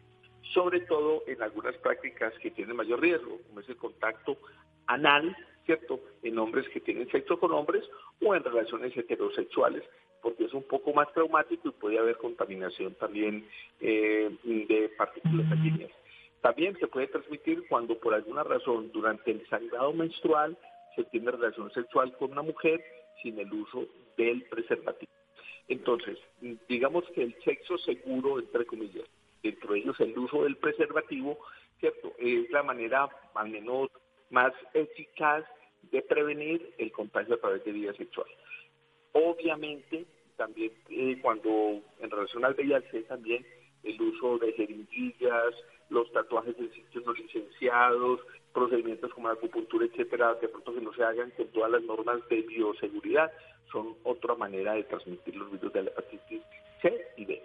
[0.55, 4.39] Sobre todo en algunas prácticas que tienen mayor riesgo, como es el contacto
[4.87, 5.37] anal,
[5.67, 6.01] ¿cierto?
[6.23, 7.85] En hombres que tienen sexo con hombres
[8.23, 9.85] o en relaciones heterosexuales,
[10.23, 13.47] porque es un poco más traumático y puede haber contaminación también
[13.81, 15.93] eh, de partículas sanguíneas.
[16.41, 20.57] También se puede transmitir cuando por alguna razón durante el sangrado menstrual
[20.97, 22.83] se tiene relación sexual con una mujer
[23.23, 25.13] sin el uso del preservativo.
[25.69, 26.19] Entonces,
[26.69, 29.05] digamos que el sexo seguro, entre comillas,
[29.43, 31.39] dentro de ellos el uso del preservativo,
[31.79, 32.13] ¿cierto?
[32.19, 33.89] Es la manera al menos
[34.31, 35.45] más eficaz
[35.91, 38.27] de prevenir el contagio a través de vida sexual.
[39.13, 40.07] Obviamente,
[40.37, 43.47] también eh, cuando en relación al VIH, también
[43.83, 45.55] el uso de jeringuillas,
[45.91, 48.21] los tatuajes en sitios no licenciados,
[48.53, 52.21] procedimientos como la acupuntura, etcétera, de pronto que no se hagan con todas las normas
[52.29, 53.31] de bioseguridad,
[53.71, 56.43] son otra manera de transmitir los virus de la hepatitis
[56.83, 57.43] C y B.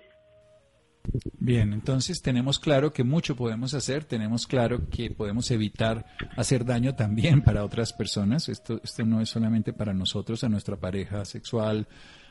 [1.38, 6.06] Bien, entonces tenemos claro que mucho podemos hacer, tenemos claro que podemos evitar
[6.36, 8.50] hacer daño también para otras personas.
[8.50, 11.88] Esto, esto no es solamente para nosotros, a nuestra pareja sexual,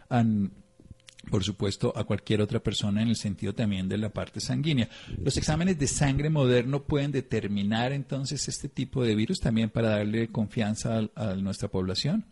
[0.08, 0.24] a,
[1.30, 4.88] por supuesto, a cualquier otra persona en el sentido también de la parte sanguínea.
[5.22, 10.28] Los exámenes de sangre moderno pueden determinar entonces este tipo de virus también para darle
[10.28, 12.24] confianza a, nuestra población.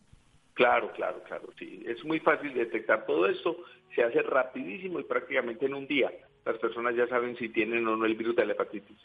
[0.54, 1.82] Claro, claro, claro, sí.
[1.86, 3.56] Es muy fácil detectar todo esto,
[3.94, 6.10] se hace rapidísimo y prácticamente en un día
[6.44, 8.98] las personas ya saben si tienen o no el virus de la hepatitis.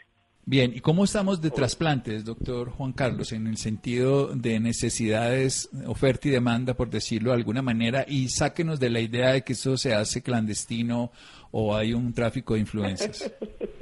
[0.49, 6.29] Bien, ¿y cómo estamos de trasplantes, doctor Juan Carlos, en el sentido de necesidades, oferta
[6.29, 8.05] y demanda, por decirlo de alguna manera?
[8.07, 11.11] Y sáquenos de la idea de que eso se hace clandestino
[11.51, 13.29] o hay un tráfico de influencias.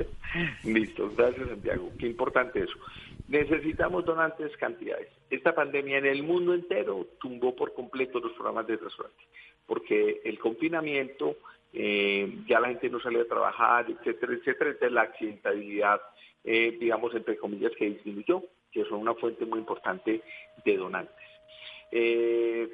[0.63, 1.91] Listo, gracias Santiago.
[1.99, 2.79] Qué importante eso.
[3.27, 5.09] Necesitamos donantes cantidades.
[5.29, 9.23] Esta pandemia en el mundo entero tumbó por completo los programas de trasplante,
[9.67, 11.37] porque el confinamiento,
[11.73, 16.01] eh, ya la gente no salió a trabajar, etcétera, etcétera, entonces la accidentabilidad
[16.45, 20.21] eh, digamos, entre comillas, que disminuyó, que son una fuente muy importante
[20.63, 21.15] de donantes.
[21.91, 22.69] Eh,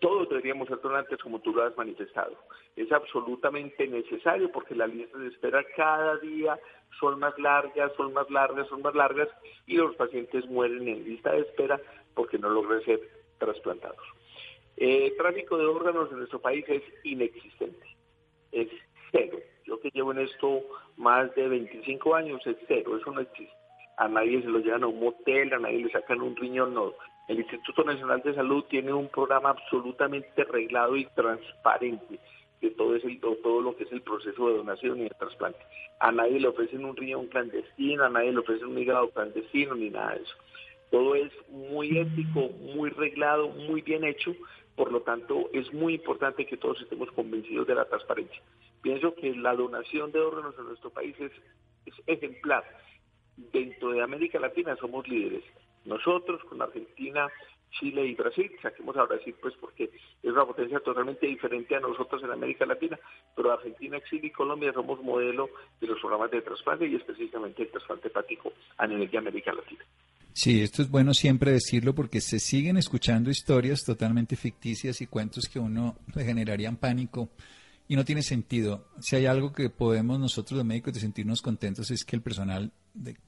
[0.00, 2.36] todos deberíamos ser donantes como tú lo has manifestado.
[2.76, 6.58] Es absolutamente necesario porque las listas de espera cada día
[6.98, 9.28] son más largas, son más largas, son más largas
[9.66, 11.80] y los pacientes mueren en lista de espera
[12.14, 13.00] porque no logran ser
[13.38, 14.04] trasplantados.
[14.76, 17.86] El eh, tráfico de órganos en nuestro país es inexistente,
[18.52, 18.68] es
[19.12, 19.38] cero.
[19.70, 20.62] Yo que llevo en esto
[20.96, 23.54] más de 25 años es cero, eso no existe.
[23.98, 26.92] A nadie se lo llevan a un motel, a nadie le sacan un riñón, no.
[27.28, 32.18] El Instituto Nacional de Salud tiene un programa absolutamente reglado y transparente
[32.60, 35.60] de todo, ese, todo lo que es el proceso de donación y de trasplante.
[36.00, 39.90] A nadie le ofrecen un riñón clandestino, a nadie le ofrecen un hígado clandestino, ni
[39.90, 40.34] nada de eso.
[40.90, 44.34] Todo es muy ético, muy reglado, muy bien hecho,
[44.74, 48.42] por lo tanto es muy importante que todos estemos convencidos de la transparencia.
[48.82, 51.32] Pienso que la donación de órganos en nuestro país es,
[52.06, 52.64] ejemplar.
[53.52, 55.42] Dentro de América Latina somos líderes.
[55.84, 57.28] Nosotros con Argentina,
[57.70, 62.22] Chile y Brasil, saquemos a Brasil pues porque es una potencia totalmente diferente a nosotros
[62.22, 62.98] en América Latina,
[63.34, 65.48] pero Argentina, Chile y Colombia somos modelo
[65.80, 69.84] de los programas de trasplante y específicamente el trasplante hepático a nivel de América Latina.
[70.32, 75.48] Sí, esto es bueno siempre decirlo porque se siguen escuchando historias totalmente ficticias y cuentos
[75.48, 77.30] que uno le generarían pánico
[77.90, 78.86] y no tiene sentido.
[79.00, 82.70] Si hay algo que podemos nosotros los médicos de sentirnos contentos es que el personal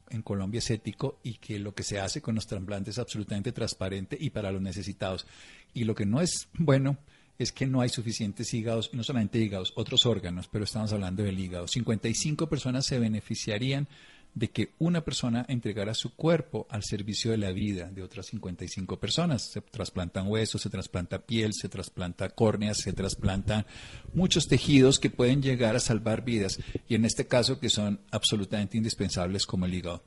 [0.09, 3.51] en Colombia es ético y que lo que se hace con los trasplantes es absolutamente
[3.51, 5.27] transparente y para los necesitados.
[5.75, 6.96] Y lo que no es bueno
[7.40, 11.40] es que no hay suficientes hígados, no solamente hígados, otros órganos, pero estamos hablando del
[11.40, 11.66] hígado.
[11.66, 13.88] 55 personas se beneficiarían
[14.35, 18.97] de que una persona entregara su cuerpo al servicio de la vida de otras 55
[18.99, 19.51] personas.
[19.53, 23.66] Se trasplantan huesos, se trasplanta piel, se trasplanta córneas, se trasplantan
[24.14, 28.79] muchos tejidos que pueden llegar a salvar vidas y en este caso que son absolutamente
[28.79, 30.03] indispensables como el hígado.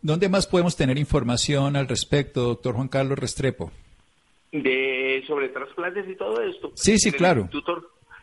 [0.00, 3.72] ¿Dónde más podemos tener información al respecto, doctor Juan Carlos Restrepo?
[4.52, 6.70] De, sobre trasplantes y todo esto.
[6.74, 7.48] Sí, sí, claro.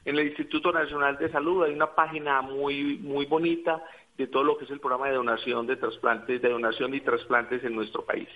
[0.05, 3.83] en el Instituto Nacional de Salud hay una página muy, muy bonita
[4.17, 7.63] de todo lo que es el programa de donación de trasplantes, de donación y trasplantes
[7.63, 8.27] en nuestro país.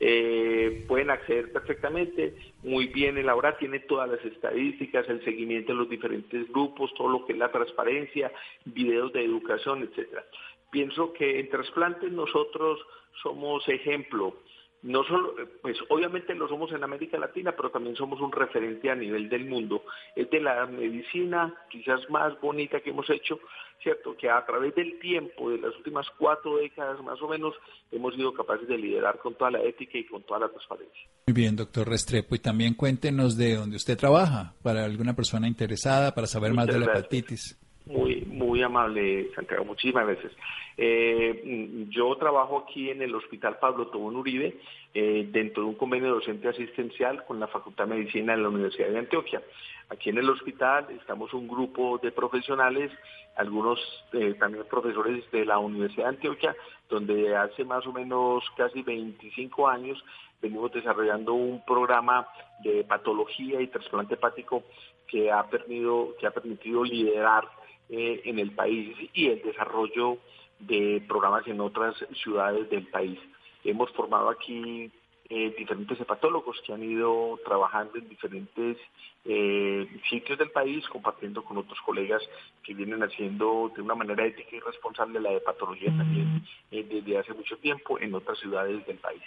[0.00, 5.90] Eh, pueden acceder perfectamente, muy bien elaborada, tiene todas las estadísticas, el seguimiento de los
[5.90, 8.32] diferentes grupos, todo lo que es la transparencia,
[8.64, 10.24] videos de educación, etcétera.
[10.70, 12.80] Pienso que en trasplantes nosotros
[13.22, 14.34] somos ejemplo
[14.82, 18.94] no solo, pues obviamente lo somos en América Latina, pero también somos un referente a
[18.94, 19.82] nivel del mundo.
[20.14, 23.40] Es de la medicina quizás más bonita que hemos hecho,
[23.82, 24.16] ¿cierto?
[24.16, 27.54] Que a través del tiempo, de las últimas cuatro décadas más o menos,
[27.90, 31.08] hemos sido capaces de liderar con toda la ética y con toda la transparencia.
[31.26, 36.14] Muy bien, doctor Restrepo, y también cuéntenos de dónde usted trabaja, para alguna persona interesada,
[36.14, 37.58] para saber más de la hepatitis.
[37.88, 40.30] Muy, muy amable, Santiago, muchísimas veces.
[40.76, 44.60] Eh, yo trabajo aquí en el Hospital Pablo Tobón Uribe,
[44.92, 48.90] eh, dentro de un convenio docente asistencial con la Facultad de Medicina de la Universidad
[48.90, 49.42] de Antioquia.
[49.88, 52.92] Aquí en el hospital estamos un grupo de profesionales,
[53.36, 53.80] algunos
[54.12, 56.54] eh, también profesores de la Universidad de Antioquia,
[56.90, 60.04] donde hace más o menos casi 25 años
[60.42, 62.28] venimos desarrollando un programa
[62.62, 64.62] de patología y trasplante hepático
[65.06, 67.48] que ha permitido, que ha permitido liderar
[67.90, 70.18] eh, en el país y el desarrollo
[70.58, 73.18] de programas en otras ciudades del país.
[73.64, 74.90] Hemos formado aquí
[75.30, 78.76] eh, diferentes hepatólogos que han ido trabajando en diferentes
[79.24, 82.22] eh, sitios del país, compartiendo con otros colegas
[82.62, 87.56] que vienen haciendo de una manera ética y responsable la hepatología también desde hace mucho
[87.58, 89.22] tiempo en otras ciudades del país.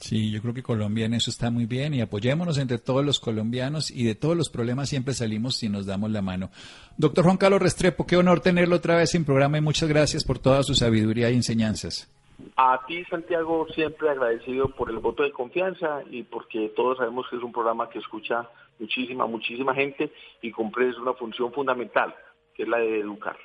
[0.00, 3.20] Sí, yo creo que Colombia en eso está muy bien y apoyémonos entre todos los
[3.20, 6.50] colombianos y de todos los problemas siempre salimos si nos damos la mano.
[6.96, 10.38] Doctor Juan Carlos Restrepo, qué honor tenerlo otra vez en programa y muchas gracias por
[10.38, 12.10] toda su sabiduría y enseñanzas.
[12.56, 17.36] A ti, Santiago, siempre agradecido por el voto de confianza y porque todos sabemos que
[17.36, 20.10] es un programa que escucha muchísima, muchísima gente
[20.40, 22.14] y cumple una función fundamental,
[22.54, 23.36] que es la de educar.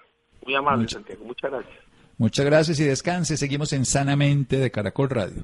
[0.46, 1.26] Muy amable, Santiago.
[1.26, 1.76] Muchas gracias.
[2.18, 3.36] Muchas gracias y descanse.
[3.36, 5.44] Seguimos en Sanamente de Caracol Radio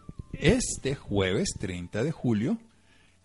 [0.41, 2.57] este jueves 30 de julio,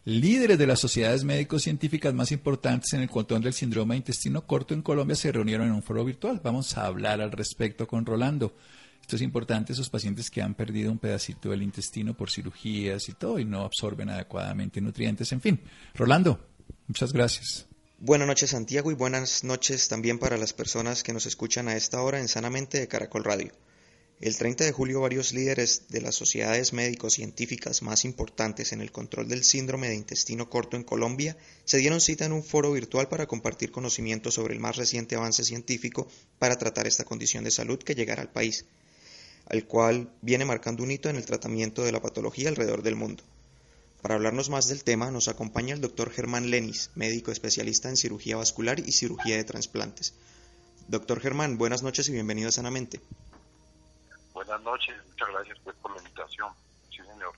[0.05, 4.75] líderes de las sociedades médico-científicas más importantes en el control del síndrome de intestino corto
[4.75, 6.41] en Colombia se reunieron en un foro virtual.
[6.45, 8.55] Vamos a hablar al respecto con Rolando.
[9.01, 13.15] Esto es importante, esos pacientes que han perdido un pedacito del intestino por cirugías y
[13.15, 15.61] todo y no absorben adecuadamente nutrientes, en fin.
[15.95, 16.39] Rolando,
[16.87, 17.67] muchas gracias.
[17.99, 22.03] Buenas noches Santiago y buenas noches también para las personas que nos escuchan a esta
[22.03, 23.53] hora en Sanamente de Caracol Radio.
[24.19, 29.29] El 30 de julio varios líderes de las sociedades médico-científicas más importantes en el control
[29.29, 33.27] del síndrome de intestino corto en Colombia se dieron cita en un foro virtual para
[33.27, 37.95] compartir conocimientos sobre el más reciente avance científico para tratar esta condición de salud que
[37.95, 38.65] llegará al país,
[39.51, 43.23] al cual viene marcando un hito en el tratamiento de la patología alrededor del mundo.
[44.01, 48.39] Para hablarnos más del tema nos acompaña el doctor Germán Lenis, médico especialista en cirugía
[48.39, 50.15] vascular y cirugía de trasplantes.
[50.89, 52.99] Doctor Germán, buenas noches y bienvenido Sanamente.
[54.37, 56.53] Buenas noches, muchas gracias pues, por la invitación.
[56.91, 57.33] Sí, señor.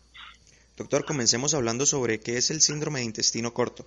[0.77, 3.87] Doctor, comencemos hablando sobre qué es el síndrome de intestino corto.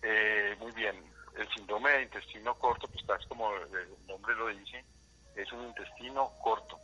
[0.00, 0.96] Eh, muy bien,
[1.36, 4.82] el síndrome de intestino corto, pues tal como el nombre lo dice,
[5.36, 6.80] es un intestino corto.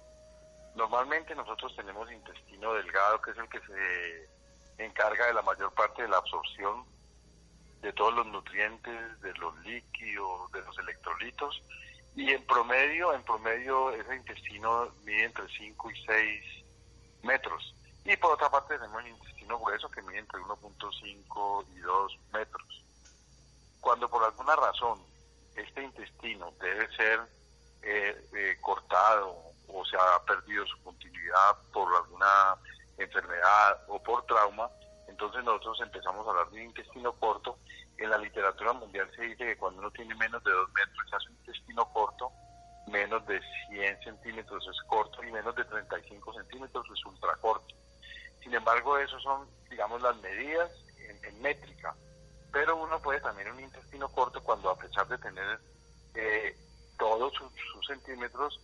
[0.74, 6.03] Normalmente nosotros tenemos intestino delgado, que es el que se encarga de la mayor parte
[6.03, 6.85] de la absorción
[7.81, 11.62] de todos los nutrientes, de los líquidos, de los electrolitos,
[12.18, 16.44] y en promedio, en promedio ese intestino mide entre 5 y 6
[17.22, 17.74] metros.
[18.04, 22.85] Y por otra parte tenemos el intestino grueso que mide entre 1.5 y 2 metros.
[23.81, 24.98] Cuando por alguna razón
[25.54, 27.20] este intestino debe ser
[27.83, 29.37] eh, eh, cortado
[29.68, 32.57] o se ha perdido su continuidad por alguna
[32.96, 34.68] enfermedad o por trauma,
[35.07, 37.59] entonces nosotros empezamos a hablar de un intestino corto
[37.99, 41.17] en la literatura mundial se dice que cuando uno tiene menos de 2 metros ya
[41.17, 42.31] es un intestino corto,
[42.87, 47.75] menos de 100 centímetros es corto y menos de 35 centímetros es ultra corto.
[48.43, 51.95] Sin embargo, esos son, digamos, las medidas en, métrica.
[52.53, 55.61] Pero uno puede también un intestino corto cuando a pesar de tener
[56.15, 56.57] eh,
[56.99, 58.61] todos sus, centímetros,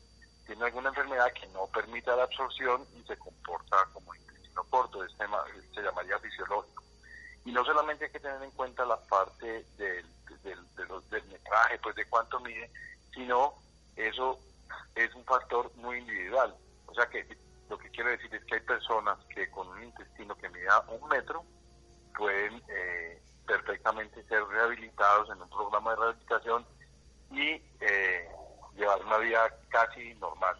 [0.46, 5.24] tiene alguna enfermedad que no permita la absorción y se comporta como intestino corto, este,
[5.74, 6.83] se llamaría fisiológico.
[7.44, 10.06] Y no solamente hay que tener en cuenta la parte del,
[10.42, 12.70] del, metraje, pues de cuánto mide,
[13.12, 13.54] sino
[13.96, 14.38] eso
[14.94, 16.54] es un factor muy individual.
[16.86, 17.26] O sea que
[17.68, 21.08] lo que quiero decir es que hay personas que con un intestino que mida un
[21.08, 21.44] metro
[22.16, 26.66] pueden eh, perfectamente ser rehabilitados en un programa de rehabilitación
[27.30, 28.28] y eh,
[28.76, 30.56] llevar una vida casi normal.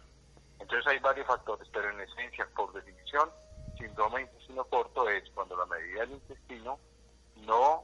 [0.59, 3.29] Entonces hay varios factores, pero en esencia, por definición,
[3.85, 6.79] síndrome de intestino corto es cuando la medida del intestino
[7.37, 7.83] no,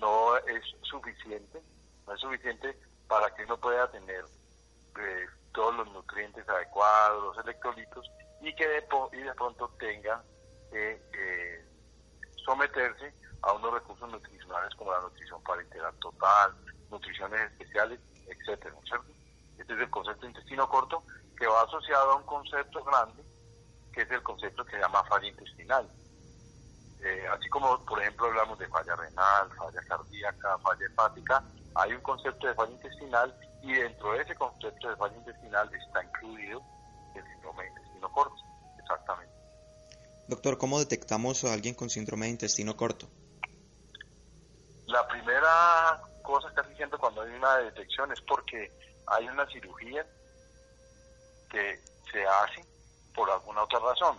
[0.00, 1.62] no es suficiente,
[2.06, 4.24] no es suficiente para que uno pueda tener
[4.98, 10.22] eh, todos los nutrientes adecuados, los electrolitos, y que de, y de pronto tenga
[10.70, 11.64] que eh,
[12.44, 16.54] someterse a unos recursos nutricionales como la nutrición parenteral total,
[16.90, 19.12] nutriciones especiales, etcétera, ¿cierto?
[19.58, 21.02] Este es el concepto de intestino corto
[21.38, 23.22] que va asociado a un concepto grande,
[23.96, 25.88] que es el concepto que se llama falla intestinal.
[27.02, 31.42] Eh, así como, por ejemplo, hablamos de falla renal, falla cardíaca, falla hepática,
[31.74, 36.04] hay un concepto de falla intestinal y dentro de ese concepto de falla intestinal está
[36.04, 36.62] incluido
[37.14, 38.36] el síndrome de intestino corto,
[38.78, 39.34] exactamente.
[40.28, 43.08] Doctor, ¿cómo detectamos a alguien con síndrome de intestino corto?
[44.88, 48.70] La primera cosa que haciendo cuando hay una detección es porque
[49.06, 50.04] hay una cirugía
[51.50, 51.80] que
[52.12, 52.75] se hace
[53.16, 54.18] por alguna otra razón.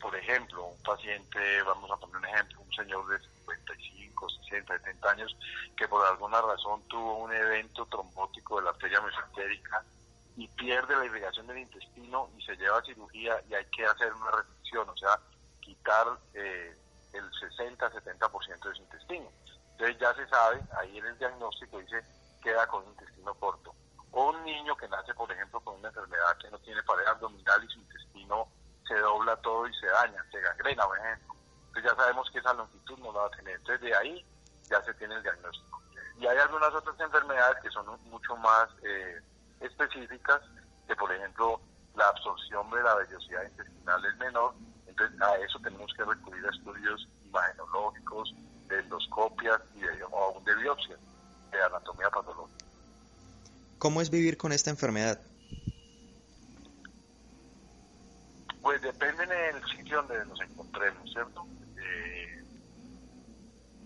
[0.00, 5.10] Por ejemplo, un paciente, vamos a poner un ejemplo, un señor de 55, 60, 70
[5.10, 5.36] años
[5.76, 9.84] que por alguna razón tuvo un evento trombótico de la arteria mesentérica
[10.36, 14.12] y pierde la irrigación del intestino y se lleva a cirugía y hay que hacer
[14.14, 15.18] una restricción, o sea,
[15.60, 16.74] quitar eh,
[17.12, 19.28] el 60-70% de su intestino.
[19.72, 22.02] Entonces ya se sabe, ahí en el diagnóstico dice
[22.42, 23.74] queda con intestino corto.
[24.12, 27.64] O un niño que nace, por ejemplo, con una enfermedad que no tiene pared abdominal
[27.64, 28.48] y su intestino
[28.86, 31.34] se dobla todo y se daña, se gangrena, por ejemplo.
[31.68, 33.56] Entonces ya sabemos que esa longitud no la va a tener.
[33.56, 34.26] Entonces de ahí
[34.64, 35.82] ya se tiene el diagnóstico.
[36.18, 39.20] Y hay algunas otras enfermedades que son mucho más eh,
[39.60, 40.40] específicas,
[40.86, 41.60] que por ejemplo
[41.94, 44.54] la absorción de la vellosidad intestinal es menor,
[44.86, 48.34] entonces a eso tenemos que recurrir a estudios imagenológicos,
[48.68, 50.96] de endoscopias y de, o aún de biopsia,
[51.50, 52.61] de anatomía patológica.
[53.82, 55.20] ¿Cómo es vivir con esta enfermedad?
[58.60, 61.44] Pues depende del sitio donde nos encontremos, ¿cierto?
[61.76, 62.44] Eh,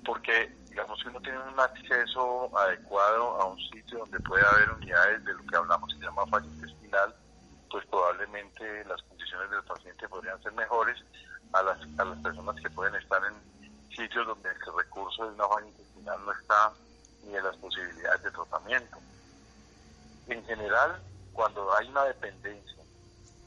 [0.05, 5.25] porque, digamos, si uno tiene un acceso adecuado a un sitio donde puede haber unidades
[5.25, 7.15] de lo que hablamos, se llama falla intestinal,
[7.71, 11.03] pues probablemente las condiciones del paciente podrían ser mejores
[11.55, 15.49] a las, a las personas que pueden estar en sitios donde el recurso de una
[15.49, 16.73] falla intestinal no está
[17.25, 18.99] ni en las posibilidades de tratamiento.
[20.29, 21.01] En general,
[21.33, 22.83] cuando hay una dependencia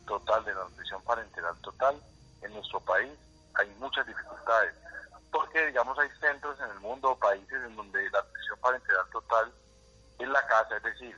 [0.08, 2.02] total de la nutrición parenteral total,
[2.42, 3.12] en nuestro país
[3.56, 4.74] hay muchas dificultades,
[5.32, 9.54] porque digamos hay centros en el mundo o países en donde la nutrición parenteral total
[10.18, 11.16] es la casa, es decir,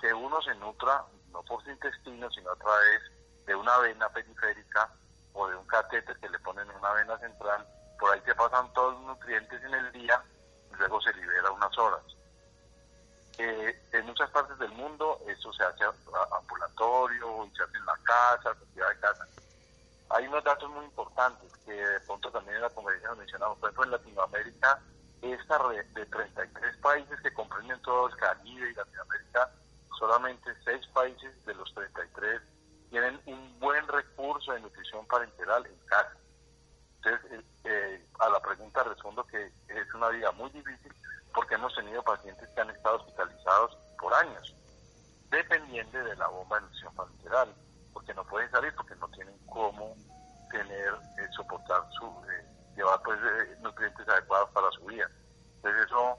[0.00, 3.02] que uno se nutra no por su intestino, sino a través
[3.46, 4.90] de una vena periférica
[5.32, 7.66] o de un catéter que le ponen en una vena central,
[7.98, 10.22] por ahí se pasan todos los nutrientes en el día
[10.72, 12.02] y luego se libera unas horas.
[13.38, 15.84] Eh, en muchas partes del mundo eso se hace
[16.32, 19.26] ambulatorio se hace en la casa, de casa.
[20.10, 23.58] Hay unos datos muy importantes que de pronto también en la conferencia nos mencionamos.
[23.58, 24.80] Por ejemplo, en Latinoamérica,
[25.20, 29.50] esta red de 33 países que comprenden todo el Caribe y Latinoamérica,
[29.98, 32.40] solamente 6 países de los 33
[32.90, 36.16] tienen un buen recurso de nutrición parenteral en casa.
[37.06, 40.92] Entonces, eh, eh, a la pregunta respondo que es una vida muy difícil
[41.32, 44.56] porque hemos tenido pacientes que han estado hospitalizados por años,
[45.30, 47.54] dependiendo de la bomba de nutrición parenteral,
[47.92, 49.94] porque no pueden salir porque no tienen cómo
[50.50, 52.44] tener, eh, soportar su, eh,
[52.76, 55.08] llevar pues eh, nutrientes adecuados para su vida.
[55.56, 56.18] Entonces eso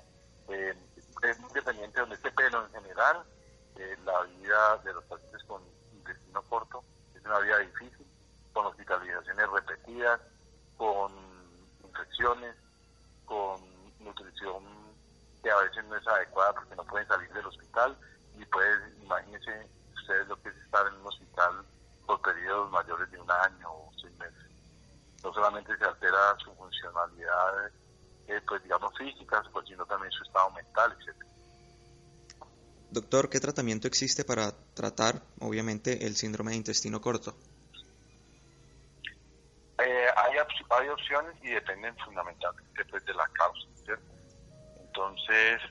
[1.23, 3.25] es muy dependiente de donde esté, pero en general
[4.05, 5.61] la vida de los pacientes con
[5.91, 6.83] intestino corto
[7.13, 8.07] es una vida difícil,
[8.53, 10.21] con hospitalizaciones repetidas,
[10.77, 11.11] con
[11.83, 12.55] infecciones,
[13.25, 13.59] con
[13.99, 14.63] nutrición
[15.43, 17.97] que a veces no es adecuada porque no pueden salir del hospital
[18.39, 21.65] y pues imagínense ustedes lo que es estar en un hospital
[22.05, 24.45] por periodos mayores de un año o seis meses.
[25.23, 27.67] No solamente se altera su funcionalidad,
[28.27, 31.15] eh, pues digamos física, pues, sino también su estado mental, etc.
[32.89, 37.35] Doctor, ¿qué tratamiento existe para tratar, obviamente, el síndrome de intestino corto?
[39.79, 40.87] Eh, hay,
[41.41, 44.13] y dependen fundamentalmente pues, de la causa, ¿cierto?
[44.81, 45.61] Entonces,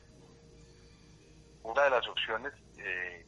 [1.62, 3.26] una de las opciones eh,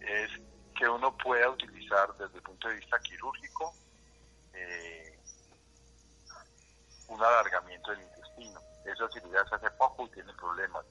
[0.00, 0.30] es
[0.78, 3.74] que uno pueda utilizar desde el punto de vista quirúrgico
[4.54, 5.18] eh,
[7.08, 8.60] un alargamiento del intestino.
[8.86, 10.84] Esa cirugía se hace poco y tiene problemas.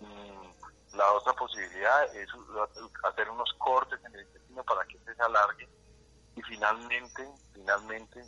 [0.00, 2.28] Mm, la otra posibilidad es
[3.04, 5.68] hacer unos cortes en el intestino para que se alargue
[6.36, 8.22] y finalmente, finalmente,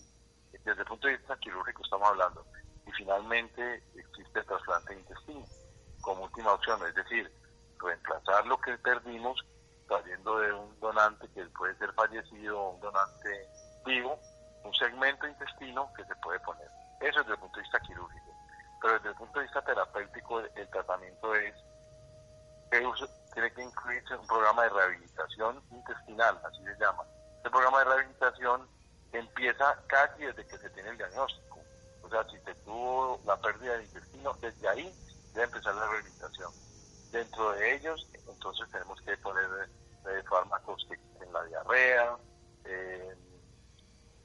[0.52, 2.46] desde el punto de vista quirúrgico estamos hablando,
[2.86, 5.46] y finalmente existe el trasplante de intestino
[6.00, 7.30] como última opción, es decir,
[7.78, 9.38] reemplazar lo que perdimos
[9.88, 13.48] saliendo de un donante que puede ser fallecido o un donante
[13.84, 14.18] vivo,
[14.64, 16.68] un segmento intestino que se puede poner.
[17.00, 18.26] Eso desde el punto de vista quirúrgico.
[18.82, 21.54] Pero desde el punto de vista terapéutico, el tratamiento es,
[23.32, 27.04] tiene que incluirse un programa de rehabilitación intestinal, así se llama.
[27.36, 28.68] Este programa de rehabilitación
[29.12, 31.58] empieza casi desde que se tiene el diagnóstico.
[32.02, 34.94] O sea, si se tuvo la pérdida de intestino, desde ahí
[35.34, 36.52] debe empezar la rehabilitación.
[37.10, 39.46] Dentro de ellos, entonces tenemos que poner
[40.06, 42.16] eh, fármacos que en la diarrea,
[42.64, 43.16] eh,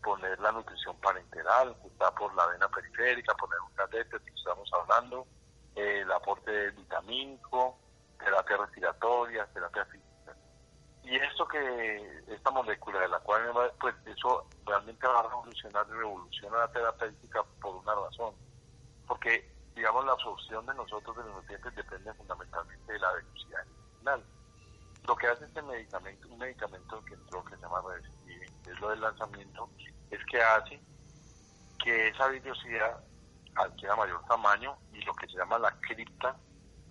[0.04, 4.70] poner la nutrición parenteral, que está por la vena periférica, poner un catéter, que estamos
[4.74, 5.26] hablando,
[5.76, 7.80] eh, el aporte vitamínico,
[8.20, 10.13] terapia respiratoria, terapia física.
[11.04, 16.60] Y esto que, esta molécula de la cual, pues eso realmente va a revolucionar revoluciona
[16.60, 18.34] la terapéutica por una razón.
[19.08, 24.24] Porque, digamos, la absorción de nosotros de los nutrientes depende fundamentalmente de la velocidad intestinal.
[25.06, 27.82] Lo que hace este medicamento, un medicamento que entró que se llama
[28.64, 29.70] que es lo del lanzamiento,
[30.10, 30.82] es que hace
[31.84, 33.04] que esa vellosidad
[33.56, 36.36] adquiera mayor tamaño y lo que se llama la cripta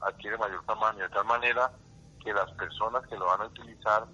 [0.00, 1.72] adquiere mayor tamaño, de tal manera
[2.22, 4.06] que las personas que lo van a utilizar,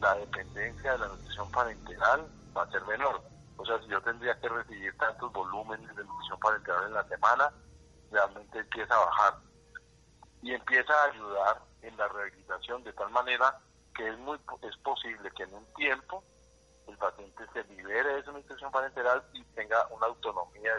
[0.00, 2.26] la dependencia de la nutrición parenteral
[2.56, 3.22] va a ser menor.
[3.56, 7.52] O sea, si yo tendría que recibir tantos volúmenes de nutrición parenteral en la semana,
[8.10, 9.34] realmente empieza a bajar.
[10.42, 13.58] Y empieza a ayudar en la rehabilitación de tal manera
[13.94, 16.24] que es, muy, es posible que en un tiempo
[16.88, 20.72] el paciente se libere de su nutrición parenteral y tenga una autonomía.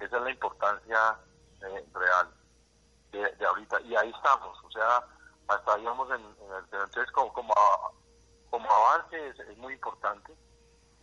[0.00, 1.18] Esa es la importancia
[1.62, 2.37] eh, real
[3.12, 3.80] de, ahorita.
[3.82, 5.04] Y ahí estamos, o sea,
[5.48, 6.24] hasta ahí vamos en,
[6.72, 10.32] Entonces, como, como, avance es, muy importante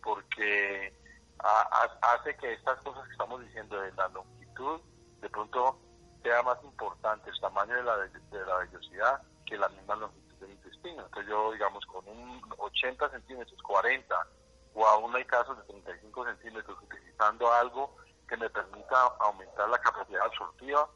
[0.02, 0.94] porque
[1.38, 4.80] hace que estas cosas que estamos diciendo de la longitud,
[5.20, 5.78] de pronto
[6.22, 10.52] sea más importante el tamaño de la, de la vellosidad que la misma longitud del
[10.52, 11.04] intestino.
[11.04, 14.26] Entonces yo, digamos, con un 80 centímetros, 40,
[14.74, 17.96] o aún hay casos de 35 centímetros, utilizando algo
[18.28, 20.88] que me permita aumentar la capacidad absortiva,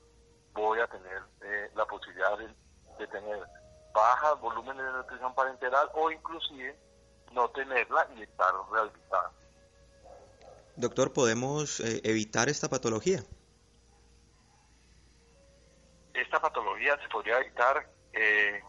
[0.52, 3.38] voy a tener eh, la posibilidad de, tener
[3.94, 6.78] bajas volúmenes de nutrición parenteral o inclusive
[7.32, 9.30] no tenerla y estar rehabilitada.
[10.76, 13.22] Doctor, ¿podemos eh, evitar esta patología?
[16.12, 18.62] Esta patología se podría evitar eh,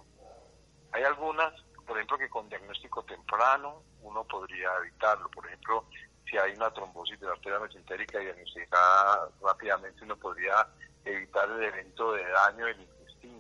[0.92, 1.54] hay algunas,
[1.86, 5.30] por ejemplo, que con diagnóstico temprano uno podría evitarlo.
[5.30, 5.86] Por ejemplo,
[6.30, 10.68] si hay una trombosis de la arteria mesentérica diagnosticada rápidamente, uno podría
[11.06, 13.40] evitar el evento de daño del intestino.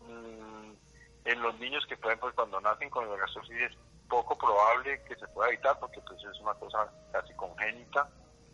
[0.00, 0.72] Mm,
[1.24, 3.76] en los niños que pueden, pues cuando nacen con la gastrosis es
[4.08, 8.10] poco probable que se pueda evitar porque pues es una cosa casi congénita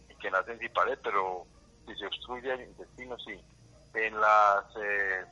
[0.08, 1.46] y que nacen sin pared, pero
[1.86, 3.42] si se obstruye el intestino, sí.
[3.94, 5.24] En las eh,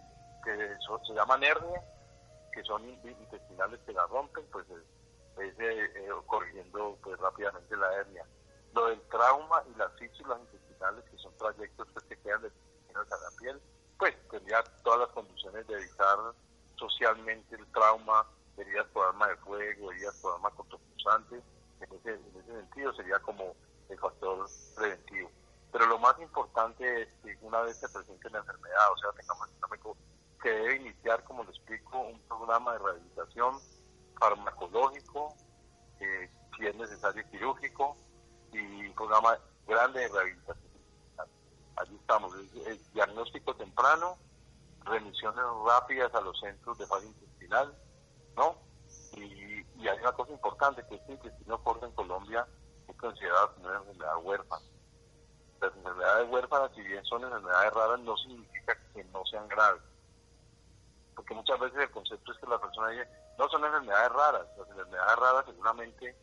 [0.42, 0.56] que
[1.06, 1.84] se llaman hernias,
[2.52, 8.24] que son intestinales que la rompen, pues es, eh, eh, corrigiendo pues rápidamente la hernia.
[8.74, 12.50] Lo del trauma y las fístulas intestinales, que son trayectos pues, que quedan de
[13.98, 16.18] pues tendría todas las condiciones de evitar
[16.76, 18.26] socialmente el trauma,
[18.56, 21.36] heridas por arma de fuego, heridas por arma cortopulsante,
[21.80, 23.54] en ese, en ese sentido sería como
[23.88, 25.30] el factor preventivo.
[25.72, 29.48] Pero lo más importante es que una vez se presente la enfermedad, o sea, tengamos
[30.46, 33.58] que debe iniciar, como le explico, un programa de rehabilitación
[34.20, 35.34] farmacológico,
[35.98, 37.96] eh, si es necesario quirúrgico,
[38.52, 39.36] y un programa
[39.66, 40.65] grande de rehabilitación.
[41.76, 44.16] Allí estamos, el diagnóstico temprano,
[44.84, 47.76] remisiones rápidas a los centros de fase intestinal,
[48.36, 48.56] ¿no?
[49.12, 52.46] Y, hay una cosa importante, que este intestino corto en Colombia
[52.88, 54.66] es considerado como una enfermedad huérfana.
[55.60, 59.82] Las enfermedades huérfanas, si bien son enfermedades raras, no significa que no sean graves
[61.16, 63.08] porque muchas veces el concepto es que la persona dice,
[63.38, 66.16] no son enfermedades raras, las enfermedades raras seguramente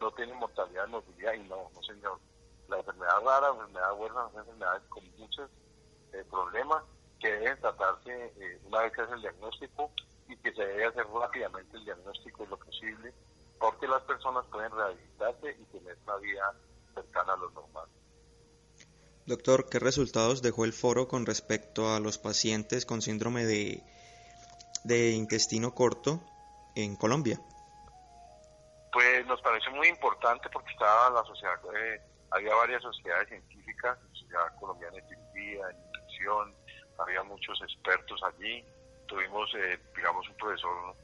[0.00, 2.18] no tienen mortalidad y morbilidad y no, no señor.
[2.68, 5.50] La enfermedad rara, la enfermedad huérfana son enfermedades con muchos
[6.12, 6.82] eh, problemas
[7.20, 9.90] que deben tratarse eh, una vez que hace el diagnóstico
[10.28, 13.12] y que se debe hacer rápidamente el diagnóstico lo posible
[13.58, 16.54] porque las personas pueden rehabilitarse y tener una vida
[16.94, 17.88] cercana a lo normal.
[19.26, 23.82] Doctor, ¿qué resultados dejó el foro con respecto a los pacientes con síndrome de
[24.84, 26.20] de intestino corto
[26.74, 27.38] en Colombia?
[28.92, 32.00] Pues nos pareció muy importante porque estaba la sociedad, eh,
[32.30, 36.54] había varias sociedades científicas, Sociedad Colombiana de Cirugía, de Nutrición,
[36.98, 38.64] había muchos expertos allí.
[39.06, 40.96] Tuvimos, eh, digamos, un profesor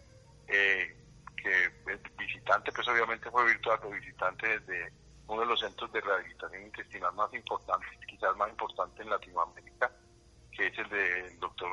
[0.48, 0.96] eh,
[1.36, 1.70] que
[2.18, 4.92] visitante, pues obviamente fue virtual, pero visitante desde
[5.26, 9.90] uno de los centros de rehabilitación intestinal más importantes, quizás más importante en Latinoamérica,
[10.52, 11.70] que es el del doctor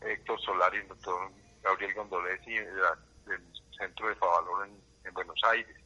[0.00, 1.30] Héctor Solari, el doctor
[1.62, 3.42] Gabriel Gondolesi del
[3.78, 5.76] Centro de Favalor en, Buenos Aires,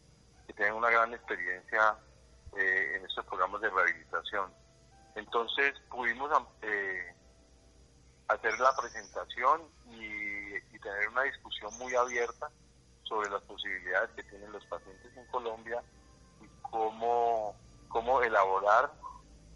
[0.46, 1.96] que tienen una gran experiencia
[2.56, 4.52] eh, en estos programas de rehabilitación.
[5.14, 6.30] Entonces pudimos
[6.62, 7.14] eh,
[8.28, 10.40] hacer la presentación y,
[10.80, 12.50] tener una discusión muy abierta
[13.02, 15.82] sobre las posibilidades que tienen los pacientes en Colombia
[16.40, 17.54] y cómo,
[17.88, 18.90] cómo elaborar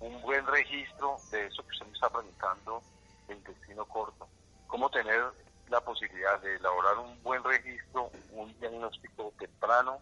[0.01, 2.82] un buen registro de eso que usted me está preguntando
[3.26, 4.28] de intestino corto.
[4.66, 5.24] Cómo tener
[5.68, 9.99] la posibilidad de elaborar un buen registro, un diagnóstico temprano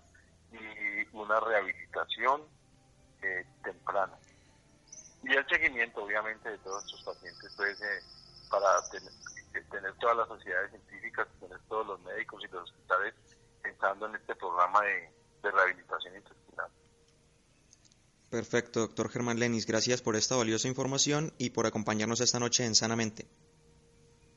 [0.50, 2.42] y una rehabilitación
[3.22, 4.18] eh, temprana.
[5.24, 8.02] Y el seguimiento, obviamente, de todos estos pacientes, pues, eh,
[8.50, 9.12] para tener,
[9.54, 13.14] eh, tener, todas las sociedades científicas, tener todos los médicos y los hospitales
[13.62, 15.12] pensando en este programa de,
[15.42, 16.70] de rehabilitación intestinal.
[18.30, 19.66] Perfecto, doctor Germán Lenis.
[19.66, 23.26] Gracias por esta valiosa información y por acompañarnos esta noche en Sanamente.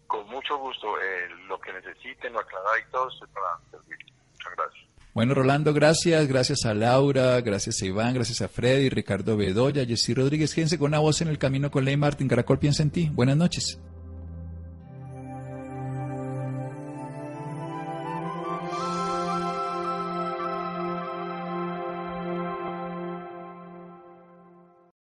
[0.06, 1.00] Con mucho gusto.
[1.00, 3.98] Eh, lo que necesiten, lo aclarar y todo, estoy para servir.
[4.32, 4.95] Muchas gracias.
[5.16, 6.28] Bueno, Rolando, gracias.
[6.28, 10.54] Gracias a Laura, gracias a Iván, gracias a Freddy, Ricardo Bedoya, Jessy Rodríguez.
[10.54, 12.28] Quédense con una voz en el camino con Ley Martín.
[12.28, 13.10] Caracol piensa en ti.
[13.14, 13.80] Buenas noches.